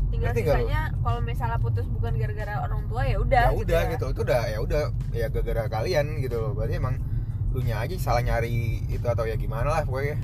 Tinggal 0.09 0.33
sisanya 0.33 0.91
kalau 1.05 1.21
misalnya 1.21 1.61
putus 1.61 1.85
bukan 1.87 2.17
gara-gara 2.17 2.65
orang 2.65 2.83
tua 2.89 3.05
ya 3.05 3.21
udah 3.21 3.45
ya 3.49 3.55
udah 3.55 3.81
gitu 3.93 4.05
itu 4.09 4.21
udah 4.25 4.43
ya 4.49 4.59
udah 4.65 4.83
ya 5.13 5.27
gara-gara 5.29 5.63
kalian 5.69 6.07
gitu 6.25 6.37
loh. 6.41 6.57
Berarti 6.57 6.81
emang 6.81 6.97
lu 7.53 7.61
nya 7.65 7.85
aja 7.85 7.95
salah 8.01 8.25
nyari 8.25 8.83
itu 8.89 9.05
atau 9.05 9.29
ya 9.29 9.37
gimana 9.37 9.69
lah 9.69 9.83
pokoknya. 9.85 10.17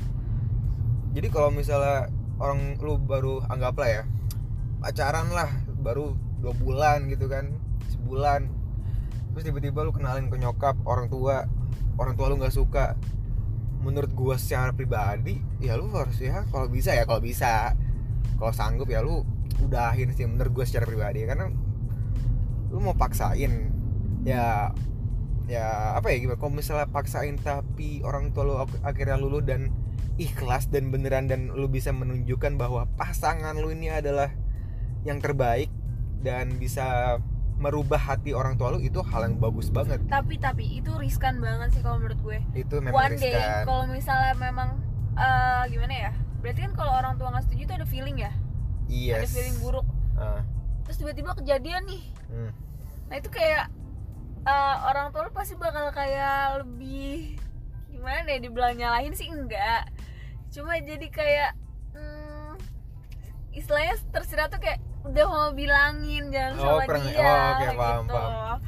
Jadi 1.15 1.29
kalau 1.31 1.53
misalnya 1.55 2.11
orang 2.43 2.81
lu 2.83 2.99
baru 2.99 3.45
anggaplah 3.47 3.87
ya 3.87 4.03
pacaran 4.83 5.31
lah 5.31 5.49
baru 5.81 6.17
dua 6.43 6.53
bulan 6.59 7.09
gitu 7.09 7.31
kan 7.31 7.55
sebulan 7.93 8.51
terus 9.35 9.51
tiba-tiba 9.51 9.83
lu 9.83 9.91
kenalin 9.91 10.31
ke 10.31 10.39
nyokap 10.39 10.79
orang 10.87 11.11
tua. 11.11 11.45
Orang 11.99 12.15
tua 12.15 12.31
lu 12.31 12.39
nggak 12.39 12.55
suka. 12.55 12.95
Menurut 13.83 14.15
gua 14.15 14.39
secara 14.39 14.73
pribadi 14.73 15.43
ya 15.61 15.77
lu 15.77 15.91
harus 15.93 16.17
ya 16.23 16.47
kalau 16.49 16.71
bisa 16.71 16.95
ya 16.95 17.05
kalau 17.05 17.21
bisa. 17.21 17.75
Kalau 18.39 18.53
sanggup 18.55 18.87
ya 18.87 19.03
lu 19.03 19.27
udahin 19.61 20.15
sih 20.15 20.25
menurut 20.25 20.63
gua 20.63 20.65
secara 20.65 20.87
pribadi. 20.87 21.27
Karena 21.27 21.51
lu 22.71 22.79
mau 22.79 22.95
paksain 22.95 23.53
ya 24.23 24.71
ya 25.45 25.67
apa 25.99 26.15
ya 26.15 26.17
gimana? 26.23 26.39
Kalau 26.41 26.55
misalnya 26.55 26.89
paksain 26.89 27.37
tapi 27.43 28.01
orang 28.07 28.33
tua 28.33 28.43
lu 28.47 28.55
ak- 28.63 28.81
akhirnya 28.87 29.21
lulu 29.21 29.45
dan 29.45 29.75
ikhlas 30.15 30.71
dan 30.71 30.95
beneran 30.95 31.27
dan 31.27 31.51
lu 31.51 31.67
bisa 31.67 31.91
menunjukkan 31.91 32.55
bahwa 32.55 32.87
pasangan 32.95 33.59
lu 33.59 33.75
ini 33.75 33.91
adalah 33.91 34.31
yang 35.03 35.19
terbaik 35.19 35.69
dan 36.25 36.57
bisa 36.57 37.19
merubah 37.65 37.97
hati 37.97 38.37
orang 38.37 38.61
tua 38.61 38.77
lu 38.77 38.81
itu 38.85 39.01
hal 39.01 39.25
yang 39.25 39.41
bagus 39.41 39.73
banget. 39.73 40.05
Tapi 40.05 40.37
tapi 40.37 40.85
itu 40.85 40.93
riskan 41.01 41.41
banget 41.41 41.73
sih 41.73 41.81
kalau 41.81 41.97
menurut 41.97 42.21
gue. 42.21 42.39
Itu 42.53 42.85
memang 42.85 43.09
one 43.09 43.17
day 43.17 43.33
riskan. 43.33 43.65
kalau 43.65 43.85
misalnya 43.89 44.33
memang 44.37 44.69
eh, 45.17 45.63
gimana 45.73 45.95
ya? 45.97 46.13
Berarti 46.45 46.61
kan 46.69 46.73
kalau 46.77 46.93
orang 46.93 47.17
tua 47.17 47.33
nggak 47.33 47.45
setuju 47.49 47.63
itu 47.65 47.75
ada 47.81 47.87
feeling 47.89 48.17
ya? 48.21 48.33
Ada 48.85 49.25
yes 49.25 49.33
feeling 49.33 49.57
buruk. 49.65 49.89
Ah, 50.21 50.45
terus 50.85 51.01
tiba-tiba 51.01 51.33
kejadian 51.33 51.89
nih. 51.89 52.05
Hmm. 52.29 52.53
nah 53.09 53.17
itu 53.21 53.29
kayak 53.33 53.73
eh, 54.45 54.77
orang 54.93 55.09
tua 55.17 55.25
lu 55.25 55.33
pasti 55.33 55.57
bakal 55.57 55.89
kayak 55.97 56.61
lebih 56.61 57.41
gimana 57.89 58.29
ya 58.29 58.39
dibilang 58.45 58.77
nyalahin 58.77 59.17
sih? 59.17 59.33
Enggak. 59.33 59.89
Cuma 60.53 60.77
jadi 60.77 61.09
kayak 61.09 61.57
hmm, 61.97 62.61
istilahnya 63.57 63.97
tersirat 64.13 64.53
tuh 64.53 64.61
kayak 64.61 64.84
udah 65.05 65.25
mau 65.27 65.49
bilangin 65.53 66.33
jangan 66.33 66.53
Oh, 66.57 66.81
sama 66.81 66.87
kurang- 66.89 67.05
dia 67.05 67.19
oh, 67.19 67.25
oke, 67.53 67.67
paham, 67.77 68.03
gitu. 68.03 68.15
paham. 68.17 68.59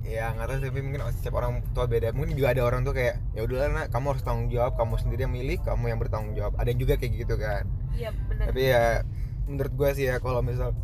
ya 0.00 0.24
nggak 0.32 0.46
tahu 0.48 0.58
tapi 0.64 0.80
mungkin 0.80 1.00
setiap 1.12 1.34
orang 1.36 1.52
tua 1.70 1.84
beda. 1.86 2.10
Mungkin 2.10 2.34
juga 2.34 2.48
ada 2.50 2.62
orang 2.64 2.82
tuh 2.82 2.90
kayak 2.90 3.20
ya 3.30 3.44
udahlah 3.44 3.68
nak 3.70 3.86
kamu 3.88 4.06
harus 4.10 4.24
tanggung 4.24 4.48
jawab. 4.48 4.74
Kamu 4.74 4.94
sendiri 4.96 5.22
yang 5.22 5.30
milih 5.30 5.60
kamu 5.62 5.84
yang 5.86 5.98
bertanggung 5.98 6.34
jawab. 6.34 6.56
Ada 6.56 6.72
juga 6.72 6.96
kayak 6.96 7.12
gitu 7.14 7.34
kan. 7.36 7.68
Iya 7.94 8.10
benar. 8.26 8.44
Tapi 8.50 8.60
ya 8.64 8.84
menurut 9.46 9.72
gue 9.72 9.90
sih 9.94 10.04
ya 10.06 10.18
kalau 10.18 10.40
misal 10.40 10.74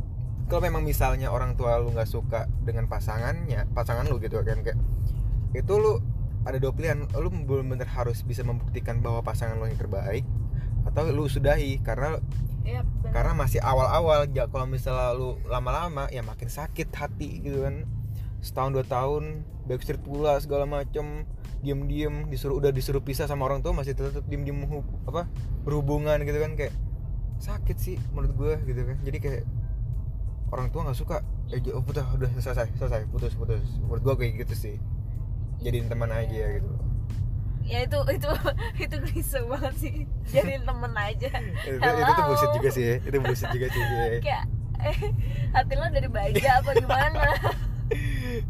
kalau 0.46 0.62
memang 0.62 0.86
misalnya 0.86 1.34
orang 1.34 1.58
tua 1.58 1.74
lu 1.76 1.90
nggak 1.90 2.06
suka 2.06 2.46
dengan 2.62 2.86
pasangannya 2.86 3.66
pasangan 3.72 4.06
lu 4.06 4.22
gitu 4.22 4.38
kan 4.42 4.62
kayak 4.62 4.78
itu 5.52 5.72
lu 5.74 5.98
ada 6.44 6.60
dua 6.60 6.70
pilihan. 6.70 7.10
Lu 7.10 7.26
benar-benar 7.26 7.88
harus 7.88 8.22
bisa 8.22 8.46
membuktikan 8.46 9.02
bahwa 9.02 9.24
pasangan 9.24 9.56
lu 9.56 9.66
yang 9.66 9.80
terbaik 9.80 10.22
atau 10.86 11.02
lu 11.10 11.26
sudahi 11.26 11.82
karena 11.82 12.18
iya 12.62 12.82
benar. 12.82 13.10
karena 13.12 13.32
masih 13.36 13.60
awal-awal 13.60 14.26
ya 14.30 14.46
kalau 14.46 14.66
misalnya 14.66 15.12
lu 15.12 15.38
lama-lama 15.46 16.06
ya 16.08 16.22
makin 16.22 16.46
sakit 16.46 16.88
hati 16.90 17.42
gitu 17.42 17.62
kan. 17.62 17.84
Setahun 18.40 18.70
dua 18.72 18.86
tahun 18.86 19.42
backstreet 19.66 20.00
pula 20.00 20.38
segala 20.38 20.64
macem. 20.64 21.26
Diem-diem 21.56 22.30
disuruh 22.30 22.60
udah 22.60 22.70
disuruh 22.70 23.00
pisah 23.00 23.26
sama 23.26 23.42
orang 23.44 23.58
tua 23.58 23.74
masih 23.74 23.96
tetap 23.96 24.22
diem-diem 24.24 24.60
apa 25.08 25.26
berhubungan 25.64 26.20
gitu 26.22 26.38
kan 26.38 26.54
kayak 26.54 26.70
sakit 27.36 27.76
sih 27.76 27.96
menurut 28.14 28.32
gue 28.36 28.54
gitu 28.64 28.82
kan. 28.86 28.96
Jadi 29.02 29.18
kayak 29.18 29.42
orang 30.54 30.70
tua 30.70 30.86
nggak 30.86 30.94
suka 30.94 31.16
ya 31.50 31.58
j- 31.58 31.74
oh, 31.74 31.82
udah 31.82 32.06
udah 32.14 32.30
selesai 32.38 32.70
selesai 32.78 33.08
putus 33.10 33.34
putus. 33.34 33.62
Menurut 33.82 34.02
gue 34.04 34.14
kayak 34.14 34.46
gitu 34.46 34.54
sih. 34.54 34.76
Jadiin 35.58 35.88
teman 35.88 36.12
Iya. 36.12 36.22
aja 36.22 36.44
gitu 36.60 36.70
ya 37.66 37.78
itu 37.82 37.98
itu 38.14 38.30
itu 38.86 38.96
klise 39.02 39.38
banget 39.44 39.74
sih. 39.76 39.94
Jadiin 40.32 40.62
temen 40.62 40.92
aja. 40.94 41.30
Itu, 41.66 41.76
itu 41.82 42.10
tuh 42.14 42.24
bullshit 42.24 42.50
juga 42.54 42.70
sih 42.70 42.86
itu 43.02 43.16
bullshit 43.18 43.50
juga 43.50 43.66
sih. 43.68 43.82
Kayak 44.26 44.44
eh, 44.80 44.98
hati 45.50 45.74
lo 45.74 45.86
dari 45.90 46.08
baja 46.08 46.62
apa 46.62 46.70
gimana? 46.78 47.22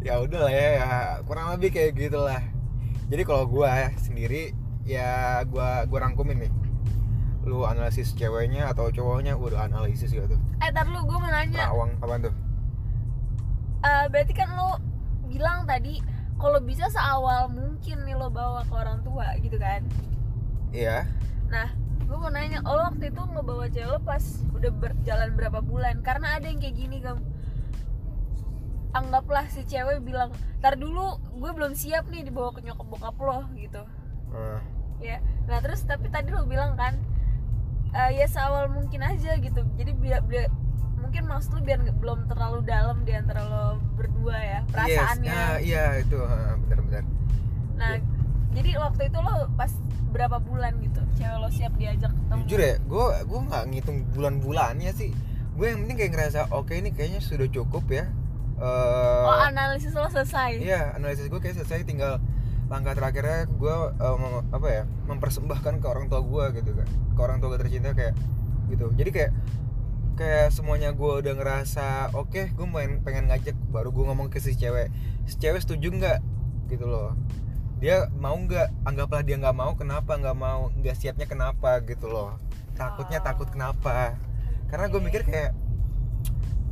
Ya 0.00 0.20
udah 0.20 0.48
lah 0.48 0.52
ya, 0.52 0.68
ya. 0.81 0.88
Kurang 1.24 1.52
lebih 1.57 1.72
kayak 1.76 1.92
gitulah. 1.96 2.40
Jadi 3.09 3.22
kalau 3.29 3.44
gua 3.44 3.92
sendiri 4.00 4.57
ya 4.85 5.40
gua 5.48 5.88
gua 5.88 5.98
rangkumin 6.09 6.48
nih. 6.48 6.52
Lu 7.46 7.62
analisis 7.62 8.12
ceweknya 8.16 8.68
atau 8.74 8.90
cowoknya 8.90 9.38
udah 9.38 9.70
analisis 9.70 10.11
gitu 10.11 10.37
eh 10.62 10.70
tar 10.72 10.88
lu 10.88 11.00
gue 11.05 11.18
mau 11.20 11.31
nanya. 11.31 11.68
Terawang 11.68 11.92
apaan 12.00 12.20
tuh? 12.26 12.35
Eh, 13.85 14.05
berarti 14.11 14.33
kan 14.35 14.48
lo 14.57 14.81
bilang 15.29 15.68
tadi 15.68 16.00
kalau 16.37 16.61
bisa 16.61 16.87
seawal 16.92 17.49
mungkin 17.49 18.05
nih 18.05 18.16
lo 18.16 18.29
bawa 18.29 18.64
ke 18.68 18.75
orang 18.77 19.01
tua 19.01 19.37
gitu 19.40 19.57
kan. 19.57 19.81
Iya. 20.72 21.09
Nah 21.49 21.72
gue 22.07 22.16
mau 22.16 22.31
nanya 22.31 22.62
lo 22.62 22.87
waktu 22.87 23.11
itu 23.11 23.18
ngebawa 23.18 23.66
cewek 23.72 23.88
lo 23.88 23.99
pas 24.05 24.22
udah 24.53 24.70
berjalan 24.72 25.33
berapa 25.35 25.61
bulan? 25.64 26.05
Karena 26.05 26.37
ada 26.37 26.46
yang 26.46 26.61
kayak 26.61 26.77
gini 26.77 27.01
kamu 27.01 27.20
anggaplah 28.96 29.44
si 29.53 29.61
cewek 29.68 30.01
bilang 30.01 30.33
tar 30.64 30.81
dulu 30.81 31.20
gue 31.37 31.51
belum 31.53 31.77
siap 31.77 32.09
nih 32.09 32.25
dibawa 32.25 32.53
ke 32.57 32.64
nyokap 32.64 32.87
bokap 32.88 33.16
lo 33.20 33.44
gitu. 33.57 33.83
Eh, 34.33 34.61
ya. 35.05 35.18
Nah 35.49 35.61
terus 35.64 35.85
tapi 35.85 36.09
tadi 36.12 36.33
lo 36.33 36.44
bilang 36.44 36.77
kan 36.77 36.96
eh, 37.92 38.11
ya 38.18 38.27
seawal 38.27 38.72
mungkin 38.72 39.05
aja 39.05 39.37
gitu. 39.38 39.61
Jadi 39.77 39.90
biar, 39.94 40.25
biar- 40.25 40.51
mungkin 40.96 41.22
maksud 41.31 41.55
lu 41.55 41.61
biar 41.62 41.79
belum 42.03 42.27
terlalu 42.27 42.66
dalam 42.66 43.07
di 43.07 43.12
antara 43.14 43.46
lo 43.46 43.79
berdua 43.94 44.37
ya 44.37 44.61
perasaannya. 44.66 45.31
Yes, 45.31 45.49
ah, 45.55 45.57
iya 45.62 45.85
itu 46.03 46.18
benar-benar. 46.66 47.05
Nah 47.79 47.94
jadi 48.57 48.70
waktu 48.81 49.03
itu 49.12 49.18
lo 49.22 49.46
pas 49.55 49.70
berapa 50.11 50.42
bulan 50.42 50.81
gitu 50.83 50.99
cewek 51.14 51.38
lo 51.38 51.49
siap 51.53 51.72
diajak 51.79 52.11
ketemu? 52.11 52.42
Jujur 52.49 52.61
ya 52.61 52.75
gua 52.90 53.07
gua 53.22 53.40
nggak 53.46 53.64
ngitung 53.70 53.99
bulan-bulannya 54.18 54.90
sih. 54.92 55.14
Gue 55.57 55.72
yang 55.72 55.88
penting 55.88 55.96
kayak 55.96 56.12
ngerasa 56.12 56.40
oke 56.53 56.72
ini 56.77 56.92
kayaknya 56.92 57.20
sudah 57.25 57.49
cukup 57.49 57.85
ya. 57.88 58.05
Eh, 58.61 59.25
oh 59.25 59.40
analisis 59.40 59.96
lo 59.96 60.09
selesai? 60.09 60.61
Iya, 60.61 60.96
analisis 60.96 61.29
gue 61.33 61.40
kayak 61.40 61.61
selesai 61.61 61.85
tinggal 61.88 62.20
langkah 62.66 62.98
terakhirnya 62.98 63.46
gue 63.46 63.74
eh, 63.96 64.16
mem- 64.18 64.46
apa 64.50 64.68
ya 64.68 64.83
mempersembahkan 65.07 65.79
ke 65.79 65.87
orang 65.87 66.11
tua 66.11 66.20
gue 66.22 66.44
gitu 66.59 66.70
kan. 66.74 66.88
Ke 67.14 67.20
orang 67.22 67.38
tua 67.38 67.55
gue 67.55 67.61
tercinta 67.62 67.94
kayak 67.94 68.14
gitu. 68.66 68.90
Jadi 68.94 69.11
kayak 69.14 69.33
kayak 70.16 70.48
semuanya 70.48 70.90
gue 70.96 71.12
udah 71.22 71.35
ngerasa 71.37 72.11
oke 72.16 72.57
gue 72.57 72.66
main 72.66 73.05
pengen 73.05 73.29
ngajak 73.29 73.55
baru 73.68 73.92
gue 73.92 74.05
ngomong 74.09 74.29
ke 74.33 74.42
si 74.42 74.57
cewek. 74.57 74.90
Si 75.29 75.38
cewek 75.38 75.62
setuju 75.62 75.92
nggak? 75.92 76.18
Gitu 76.66 76.87
loh. 76.88 77.14
Dia 77.79 78.09
mau 78.16 78.35
nggak? 78.35 78.88
Anggaplah 78.88 79.22
dia 79.22 79.37
nggak 79.37 79.55
mau 79.55 79.76
kenapa 79.76 80.16
nggak 80.16 80.35
mau? 80.35 80.72
Nggak 80.74 80.96
siapnya 80.98 81.29
kenapa? 81.29 81.79
Gitu 81.85 82.09
loh. 82.09 82.40
Takutnya 82.74 83.22
Oh. 83.22 83.24
takut 83.24 83.48
kenapa? 83.48 84.16
Karena 84.66 84.90
gue 84.90 84.98
Oke. 84.98 85.07
mikir 85.07 85.22
kayak 85.22 85.55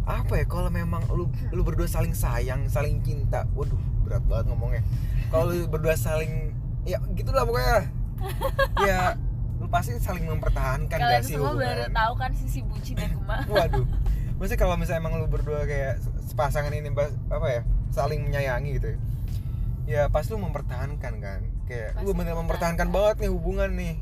apa 0.05 0.37
ya 0.37 0.45
kalau 0.45 0.69
memang 0.69 1.01
lu 1.17 1.33
lu 1.49 1.65
berdua 1.65 1.89
saling 1.89 2.13
sayang 2.13 2.69
saling 2.69 3.01
cinta 3.01 3.49
waduh 3.57 3.81
berat 4.05 4.21
banget 4.29 4.53
ngomongnya 4.53 4.83
kalau 5.35 5.51
lu 5.51 5.67
berdua 5.67 5.99
saling 5.99 6.55
ya 6.87 7.03
gitulah 7.19 7.43
pokoknya. 7.43 7.91
Ya 8.87 9.19
lu 9.59 9.67
pasti 9.67 9.99
saling 9.99 10.25
mempertahankan 10.31 10.87
kalian 10.89 11.19
gak 11.19 11.27
sih 11.27 11.35
semua 11.35 11.53
baru 11.53 11.67
hubungan? 11.83 11.91
tahu 11.91 12.13
kan 12.17 12.31
sisi 12.39 12.61
bucinnya 12.63 13.11
Gema 13.11 13.37
waduh. 13.53 13.87
Maksudnya 14.39 14.59
kalau 14.59 14.75
misalnya 14.79 15.01
emang 15.03 15.15
lu 15.19 15.27
berdua 15.27 15.67
kayak 15.67 15.99
sepasangan 16.25 16.71
ini 16.71 16.89
apa 17.29 17.47
ya 17.51 17.61
saling 17.91 18.23
menyayangi 18.23 18.71
gitu 18.79 18.89
ya. 18.95 18.99
Ya 19.85 20.03
pasti 20.09 20.33
lu 20.33 20.41
mempertahankan 20.41 21.13
kan. 21.19 21.41
Kayak 21.67 21.99
lu 22.01 22.15
Pasti 22.15 22.19
bener 22.23 22.35
mempertahankan. 22.39 22.87
mempertahankan. 22.87 22.89
banget 22.95 23.17
nih 23.27 23.31
hubungan 23.35 23.71
nih. 23.75 23.95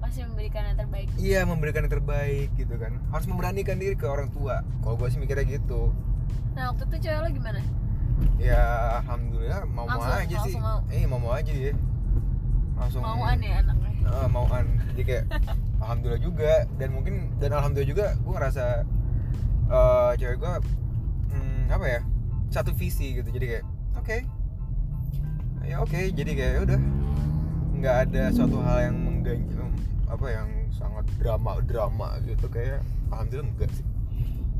Pasti 0.00 0.18
memberikan 0.24 0.62
yang 0.66 0.78
terbaik. 0.78 1.06
Iya 1.18 1.40
memberikan 1.44 1.80
yang 1.84 1.92
terbaik 1.92 2.48
gitu 2.56 2.74
kan. 2.78 2.92
Harus 3.10 3.26
memberanikan 3.28 3.76
diri 3.76 3.94
ke 3.98 4.06
orang 4.08 4.30
tua. 4.32 4.64
Kalau 4.80 4.94
gue 4.96 5.08
sih 5.10 5.18
mikirnya 5.20 5.44
gitu. 5.44 5.92
Nah 6.54 6.72
waktu 6.72 6.88
itu 6.88 6.96
cewek 7.08 7.20
lo 7.20 7.28
gimana 7.28 7.60
ya 8.38 8.62
alhamdulillah 8.98 9.62
mau 9.66 9.84
mau 9.84 9.96
Langsung- 9.96 10.18
aja 10.18 10.36
sih. 10.40 10.54
langsung 10.54 10.62
mau. 10.62 10.78
eh 10.88 11.04
mau 11.04 11.18
mau 11.18 11.32
aja 11.32 11.50
dia. 11.50 11.74
Langsung 12.74 13.00
mauan 13.00 13.38
ya 13.38 13.54
anaknya. 13.60 13.90
Eh, 14.02 14.28
mauan. 14.28 14.64
Jadi 14.88 15.02
kayak 15.04 15.24
alhamdulillah 15.82 16.20
juga. 16.20 16.52
Dan 16.74 16.88
mungkin 16.90 17.14
dan 17.36 17.50
alhamdulillah 17.52 17.88
juga 17.88 18.06
gue 18.16 18.32
ngerasa 18.32 18.64
eh 19.68 20.10
cewek 20.16 20.36
gue 20.36 20.52
hmm, 21.30 21.62
apa 21.68 21.86
ya 21.86 22.00
satu 22.48 22.70
visi 22.72 23.14
gitu. 23.14 23.28
Jadi 23.28 23.46
kayak 23.48 23.64
oke. 23.94 24.16
Ya 25.62 25.76
oke. 25.78 26.00
Jadi 26.10 26.30
kayak 26.32 26.52
ya 26.52 26.60
udah. 26.64 26.80
Nggak 27.72 27.96
ada 28.04 28.22
suatu 28.30 28.58
hal 28.60 28.78
yang 28.84 28.96
mengganjal 29.00 29.66
apa 30.06 30.26
yang 30.28 30.48
sangat 30.70 31.06
drama 31.16 31.58
drama 31.62 32.08
gitu. 32.22 32.46
Kayak 32.46 32.82
alhamdulillah 33.08 33.48
enggak 33.48 33.70
sih. 33.72 33.86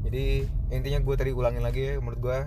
Jadi 0.02 0.24
intinya 0.68 0.98
gue 1.00 1.14
tadi 1.14 1.30
ulangin 1.30 1.62
lagi 1.62 1.82
ya 1.84 1.94
menurut 1.96 2.20
gue 2.20 2.38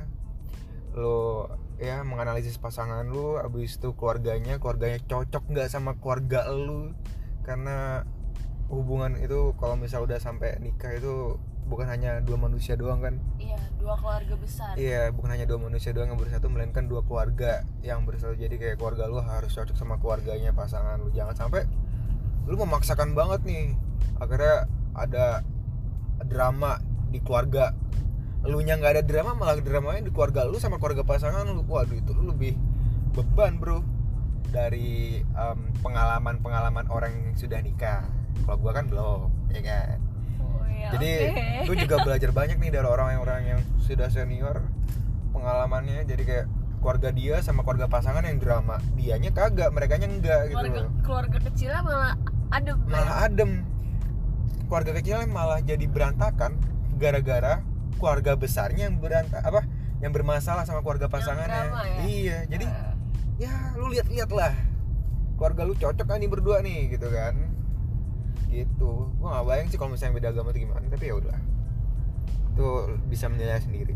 lo 0.95 1.51
ya 1.75 2.07
menganalisis 2.07 2.55
pasangan 2.55 3.03
lu 3.03 3.35
abis 3.35 3.75
itu 3.75 3.91
keluarganya 3.99 4.63
keluarganya 4.63 5.03
cocok 5.03 5.43
nggak 5.51 5.67
sama 5.67 5.99
keluarga 5.99 6.47
lu 6.47 6.95
karena 7.43 8.07
hubungan 8.71 9.19
itu 9.19 9.53
kalau 9.61 9.77
misal 9.77 10.07
udah 10.07 10.17
sampai 10.17 10.57
nikah 10.63 10.95
itu 10.95 11.37
bukan 11.65 11.89
hanya 11.89 12.21
dua 12.21 12.37
manusia 12.37 12.77
doang 12.77 13.01
kan? 13.01 13.17
Iya 13.41 13.57
dua 13.77 13.97
keluarga 13.97 14.35
besar. 14.37 14.73
Iya 14.77 15.09
bukan 15.13 15.29
hanya 15.33 15.45
dua 15.49 15.59
manusia 15.61 15.93
doang 15.93 16.13
yang 16.13 16.21
bersatu 16.21 16.49
melainkan 16.49 16.85
dua 16.85 17.01
keluarga 17.05 17.65
yang 17.81 18.05
bersatu. 18.05 18.37
Jadi 18.37 18.55
kayak 18.57 18.77
keluarga 18.77 19.09
lu 19.09 19.21
harus 19.21 19.53
cocok 19.53 19.77
sama 19.77 19.97
keluarganya 20.01 20.53
pasangan 20.53 21.01
lu 21.01 21.09
jangan 21.13 21.33
sampai 21.33 21.65
lu 22.45 22.55
memaksakan 22.57 23.17
banget 23.17 23.41
nih. 23.45 23.65
Akhirnya 24.21 24.69
ada 24.93 25.41
drama 26.25 26.79
di 27.09 27.19
keluarga 27.21 27.73
lu 28.45 28.61
nya 28.61 28.77
nggak 28.77 29.01
ada 29.01 29.03
drama 29.03 29.33
malah 29.33 29.57
dramanya 29.57 30.05
di 30.05 30.11
keluarga 30.13 30.45
lu 30.45 30.61
sama 30.61 30.77
keluarga 30.77 31.01
pasangan 31.01 31.45
lu. 31.49 31.65
Waduh 31.65 31.97
itu 31.97 32.11
lu 32.13 32.29
lebih 32.31 32.53
beban 33.17 33.57
bro 33.57 33.81
dari 34.53 35.25
pengalaman 35.81 36.39
pengalaman 36.39 36.85
orang 36.93 37.11
yang 37.11 37.33
sudah 37.33 37.59
nikah. 37.59 38.05
Kalau 38.45 38.57
gua 38.61 38.71
kan 38.77 38.85
belum 38.85 39.33
ya 39.49 39.61
kan? 39.65 39.97
Oh, 40.39 40.61
iya, 40.67 40.87
jadi 40.93 41.11
oke. 41.31 41.65
gue 41.65 41.75
juga 41.87 41.95
belajar 42.03 42.29
banyak 42.35 42.57
nih 42.61 42.71
dari 42.75 42.87
orang-orang 42.87 43.41
yang 43.55 43.59
sudah 43.81 44.11
senior 44.11 44.61
pengalamannya. 45.33 46.05
Jadi 46.05 46.23
kayak 46.23 46.45
keluarga 46.85 47.09
dia 47.09 47.41
sama 47.41 47.65
keluarga 47.65 47.89
pasangan 47.89 48.21
yang 48.21 48.37
drama 48.37 48.77
dianya 48.93 49.33
kagak 49.33 49.73
mereka 49.73 49.97
enggak 49.97 50.53
gitu 50.53 50.61
keluarga 50.61 50.79
loh. 50.85 50.91
keluarga 51.01 51.37
kecilnya 51.49 51.81
malah 51.81 52.13
adem 52.53 52.77
malah 52.85 53.17
adem. 53.25 53.51
Keluarga 54.69 54.91
kecilnya 55.01 55.25
malah 55.25 55.59
jadi 55.65 55.85
berantakan 55.89 56.61
gara-gara 57.01 57.65
keluarga 57.97 58.35
besarnya 58.35 58.91
yang 58.91 58.99
berantak 58.99 59.41
apa 59.41 59.63
yang 60.03 60.11
bermasalah 60.11 60.67
sama 60.67 60.83
keluarga 60.83 61.07
pasangannya. 61.07 61.71
drama 61.71 61.81
ya? 61.83 61.97
iya 62.05 62.37
jadi 62.45 62.65
Eh, 62.67 62.93
ya 63.47 63.53
lu 63.75 63.91
lihat-lihat 63.91 64.29
lah 64.31 64.53
keluarga 65.35 65.61
lu 65.67 65.73
cocok 65.75 66.05
kan 66.07 66.17
nih 66.19 66.29
berdua 66.31 66.63
nih 66.63 66.95
gitu 66.95 67.07
kan? 67.11 67.35
Gitu. 68.47 68.91
Gua 69.19 69.27
nggak 69.39 69.45
bayang 69.47 69.67
sih 69.67 69.77
kalau 69.79 69.91
misalnya 69.91 70.15
beda 70.19 70.29
agama 70.31 70.55
itu 70.55 70.63
gimana 70.63 70.85
tapi 70.87 71.11
ya 71.11 71.15
udah 71.19 71.37
itu 72.55 72.67
bisa 73.11 73.27
menilai 73.27 73.59
sendiri. 73.59 73.95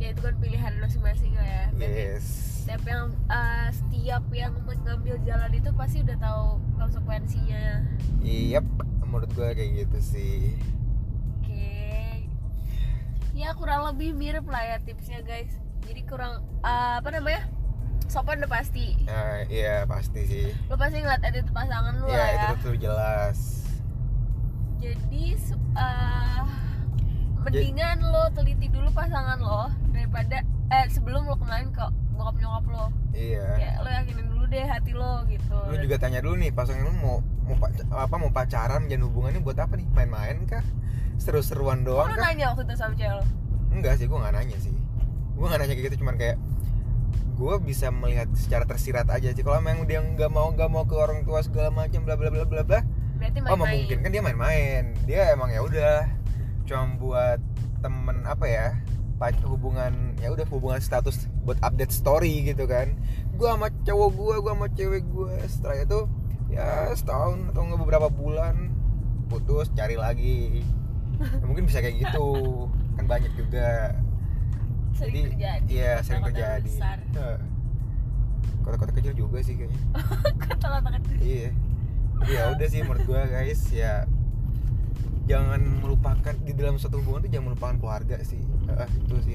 Ya 0.00 0.10
itu 0.10 0.20
kan 0.24 0.34
pilihan 0.40 0.72
masing-masing 0.80 1.36
lah 1.36 1.44
ya. 1.44 1.64
Berarti 1.76 2.02
yes. 2.16 2.24
setiap 2.64 2.82
yang 2.88 3.06
eh, 3.28 3.68
setiap 3.70 4.24
yang 4.32 4.52
mengambil 4.64 5.16
jalan 5.22 5.52
itu 5.52 5.70
pasti 5.76 6.00
udah 6.00 6.16
tahu 6.16 6.44
konsekuensinya. 6.80 7.84
Yep, 8.24 8.66
menurut 9.04 9.30
gue 9.36 9.48
kayak 9.52 9.70
gitu 9.84 9.98
sih. 10.00 10.56
Ya 13.34 13.50
kurang 13.52 13.84
lebih 13.84 14.10
mirip 14.12 14.46
lah 14.46 14.62
ya 14.64 14.76
tipsnya 14.80 15.20
guys 15.20 15.50
jadi 15.82 16.00
kurang 16.04 16.32
eh, 16.60 16.94
apa 16.96 17.08
namanya 17.10 17.42
sopan 18.06 18.38
udah 18.38 18.50
pasti 18.52 18.94
Nah, 19.02 19.42
iya 19.48 19.82
pasti 19.84 20.20
sih. 20.22 20.46
lo 20.64 20.76
pasti 20.76 20.98
ngeliat 20.98 21.20
attitude 21.20 21.50
pasangan 21.50 21.94
lu 21.96 22.06
Iya 22.06 22.16
lah 22.16 22.28
itu 22.30 22.46
ya 22.46 22.62
tuh 22.62 22.74
jelas. 22.76 23.38
jadi 24.76 25.24
eh, 25.74 26.42
mendingan 27.38 27.98
lo 28.02 28.28
teliti 28.30 28.68
dulu 28.68 28.88
pasangan 28.90 29.38
lo 29.38 29.62
daripada 29.90 30.40
eh 30.70 30.86
sebelum 30.88 31.24
lo 31.24 31.34
kenalin 31.34 31.68
ke 31.70 31.84
bokap 32.14 32.36
nyokap 32.36 32.64
lo 32.66 32.86
Iya. 33.10 33.46
kayak 33.54 33.74
lo 33.78 33.88
yakinin 33.90 34.26
dulu 34.28 34.44
deh 34.46 34.64
hati 34.64 34.92
lo 34.92 35.24
gitu 35.26 35.56
Lu 35.66 35.76
juga 35.78 35.96
tanya 35.98 36.20
dulu 36.20 36.34
nih 36.36 36.50
pasangan 36.50 36.82
lu 36.82 36.92
mau 36.94 37.18
mau 37.44 37.56
apa 37.92 38.14
mau 38.16 38.30
pacaran 38.32 38.88
dan 38.88 39.00
hubungannya 39.04 39.40
buat 39.44 39.58
apa 39.60 39.76
nih? 39.76 39.86
Main-main 39.92 40.48
kah? 40.48 40.64
Seru-seruan 41.20 41.86
doang 41.86 42.10
kah? 42.10 42.20
nanya 42.20 42.52
waktu 42.52 42.66
itu 42.66 42.74
sama 42.74 42.94
cewek 42.98 43.14
lo 43.20 43.24
Enggak 43.74 43.98
sih, 43.98 44.06
gue 44.06 44.18
nggak 44.18 44.34
nanya 44.34 44.58
sih. 44.62 44.74
Gue 45.34 45.46
nggak 45.50 45.60
nanya 45.66 45.74
kayak 45.74 45.86
gitu, 45.90 45.96
cuman 46.06 46.14
kayak 46.14 46.36
gue 47.34 47.54
bisa 47.66 47.90
melihat 47.90 48.30
secara 48.38 48.64
tersirat 48.66 49.10
aja 49.10 49.34
sih. 49.34 49.42
Kalau 49.42 49.58
memang 49.58 49.86
dia 49.90 49.98
nggak 49.98 50.30
mau 50.30 50.54
nggak 50.54 50.70
mau 50.70 50.86
ke 50.86 50.94
orang 50.94 51.26
tua 51.26 51.42
segala 51.42 51.74
macam 51.74 52.06
bla 52.06 52.14
bla 52.14 52.30
bla 52.30 52.46
bla 52.46 52.62
bla, 52.62 52.80
berarti 53.18 53.38
oh 53.40 53.56
main-main 53.56 53.62
memungkinkan 53.66 54.10
dia 54.10 54.22
main-main 54.22 54.84
dia 55.08 55.22
emang 55.32 55.50
ya 55.50 55.60
udah 55.64 55.96
cuma 56.68 56.84
buat 57.00 57.40
temen 57.80 58.24
apa 58.24 58.46
ya 58.48 58.68
hubungan 59.48 60.12
ya 60.20 60.28
udah 60.28 60.44
hubungan 60.52 60.76
status 60.84 61.32
buat 61.48 61.56
update 61.64 61.88
story 61.88 62.44
gitu 62.44 62.68
kan 62.68 62.92
gua 63.40 63.56
sama 63.56 63.68
cowok 63.88 64.10
gua 64.12 64.34
gua 64.44 64.52
sama 64.52 64.68
cewek 64.76 65.04
gua 65.08 65.32
setelah 65.48 65.80
itu 65.80 66.00
ya 66.54 66.94
setahun 66.94 67.50
atau 67.50 67.60
nggak 67.66 67.80
beberapa 67.82 68.08
bulan. 68.08 68.70
Putus 69.26 69.72
cari 69.74 69.98
lagi. 69.98 70.62
Ya, 71.18 71.44
mungkin 71.46 71.66
bisa 71.66 71.82
kayak 71.82 71.98
gitu. 71.98 72.30
Kan 72.94 73.04
banyak 73.10 73.32
juga. 73.34 73.98
Sering 74.94 75.26
terjadi 75.34 75.66
iya 75.66 75.98
sering 76.06 76.22
Kota-kota 76.22 76.38
terjadi. 76.38 76.70
Heeh. 77.18 77.38
kota-kota 78.64 78.92
kecil 78.96 79.12
juga 79.18 79.38
sih 79.42 79.58
kayaknya. 79.58 79.80
Kata-kata 80.46 80.88
kecil. 81.02 81.16
Iya. 81.18 81.50
Jadi 82.14 82.30
ya 82.30 82.42
udah 82.54 82.68
sih 82.70 82.80
menurut 82.86 83.02
gua 83.04 83.22
guys 83.26 83.62
ya 83.74 84.06
jangan 85.24 85.60
melupakan 85.82 86.34
di 86.44 86.52
dalam 86.54 86.76
suatu 86.76 87.00
hubungan 87.00 87.26
tuh 87.26 87.30
jangan 87.32 87.46
melupakan 87.52 87.76
keluarga 87.82 88.16
sih. 88.22 88.40
Ah, 88.70 88.88
itu 88.88 89.16
sih 89.24 89.32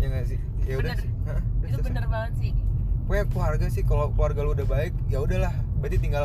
ya 0.00 0.06
nggak 0.06 0.24
sih? 0.28 0.38
Ya 0.64 0.74
udah 0.80 0.94
sih. 0.96 1.10
Hah, 1.28 1.40
itu 1.66 1.78
bener 1.82 2.04
banget 2.08 2.32
sih. 2.40 2.52
Pokoknya 3.06 3.26
keluarga 3.30 3.66
sih 3.70 3.82
kalau 3.86 4.06
keluarga 4.16 4.40
lu 4.42 4.50
udah 4.56 4.66
baik 4.66 4.92
ya 5.12 5.18
udahlah 5.22 5.54
berarti 5.80 5.98
tinggal 6.00 6.24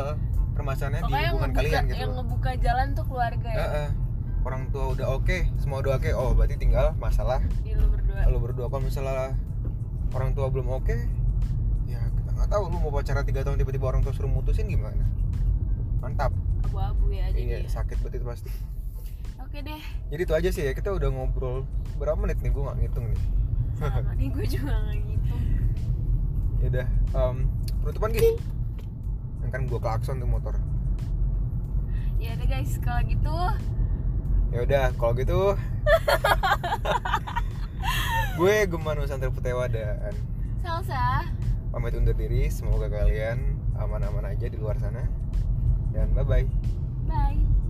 permasalahannya 0.52 1.00
di 1.00 1.04
Pokoknya 1.08 1.30
hubungan 1.32 1.50
ngebuka, 1.50 1.60
kalian 1.62 1.82
gitu 1.88 1.96
yang 1.96 2.12
ngebuka 2.16 2.50
jalan 2.60 2.86
tuh 2.92 3.04
keluarga 3.08 3.50
ya. 3.50 3.58
Heeh. 3.60 3.88
orang 4.42 4.74
tua 4.74 4.84
udah 4.90 5.06
oke 5.14 5.38
semua 5.62 5.78
udah 5.86 5.92
oke. 6.02 6.10
Oh 6.18 6.34
berarti 6.34 6.58
tinggal 6.58 6.98
masalah 6.98 7.38
di 7.62 7.78
lu 7.78 7.86
berdua. 7.86 8.26
lu 8.26 8.38
berdua. 8.42 8.66
Kalau 8.66 8.82
misalnya 8.82 9.38
orang 10.12 10.30
tua 10.34 10.50
belum 10.50 10.66
oke 10.66 10.96
ya 11.86 12.02
kita 12.02 12.30
nggak 12.34 12.48
tahu. 12.50 12.62
Lu 12.74 12.78
mau 12.82 12.90
pacaran 12.90 13.22
tiga 13.22 13.46
tahun 13.46 13.62
tiba-tiba 13.62 13.86
orang 13.86 14.02
tua 14.02 14.10
suruh 14.10 14.26
mutusin 14.26 14.66
gimana? 14.66 15.06
Mantap. 16.02 16.34
Abu-abu 16.66 17.14
ya 17.14 17.30
iya 17.38 17.62
jadi 17.62 17.70
sakit 17.70 18.02
berarti 18.02 18.16
itu 18.18 18.26
pasti. 18.26 18.50
Oke 19.38 19.62
deh. 19.62 19.82
Jadi 20.10 20.22
itu 20.26 20.34
aja 20.34 20.48
sih 20.50 20.62
ya 20.66 20.72
kita 20.74 20.90
udah 20.90 21.08
ngobrol 21.14 21.62
berapa 22.02 22.18
menit 22.18 22.42
nih? 22.42 22.50
Gue 22.50 22.66
nggak 22.66 22.76
ngitung 22.82 23.06
nih. 23.14 23.20
Sama 23.78 24.10
nih 24.18 24.28
gue 24.30 24.44
juga 24.46 24.74
nggak 24.74 24.98
gitu 25.06 25.34
ya 26.62 26.66
udah 26.70 26.86
em, 27.18 27.36
penutupan 27.82 28.10
gitu 28.14 28.26
yang 28.30 28.38
kan 29.50 29.66
gue 29.66 29.80
klakson 29.80 30.22
tuh 30.22 30.28
motor. 30.28 30.54
Ya 32.22 32.38
udah 32.38 32.46
guys 32.46 32.78
kalau 32.78 33.02
gitu. 33.08 33.36
Ya 34.52 34.58
udah 34.62 34.84
kalau 35.00 35.16
gitu. 35.16 35.40
Gue 38.38 38.64
Geman 38.64 38.96
Nusantara 38.96 39.32
Putewa 39.32 39.68
dan 39.68 40.14
salsa. 40.64 41.28
Pamit 41.72 41.96
undur 41.96 42.16
diri. 42.16 42.48
Semoga 42.48 42.88
kalian 42.88 43.60
aman-aman 43.76 44.28
aja 44.28 44.48
di 44.48 44.56
luar 44.56 44.76
sana. 44.80 45.04
Dan 45.92 46.16
bye 46.16 46.24
bye 46.24 46.48
bye 47.08 47.61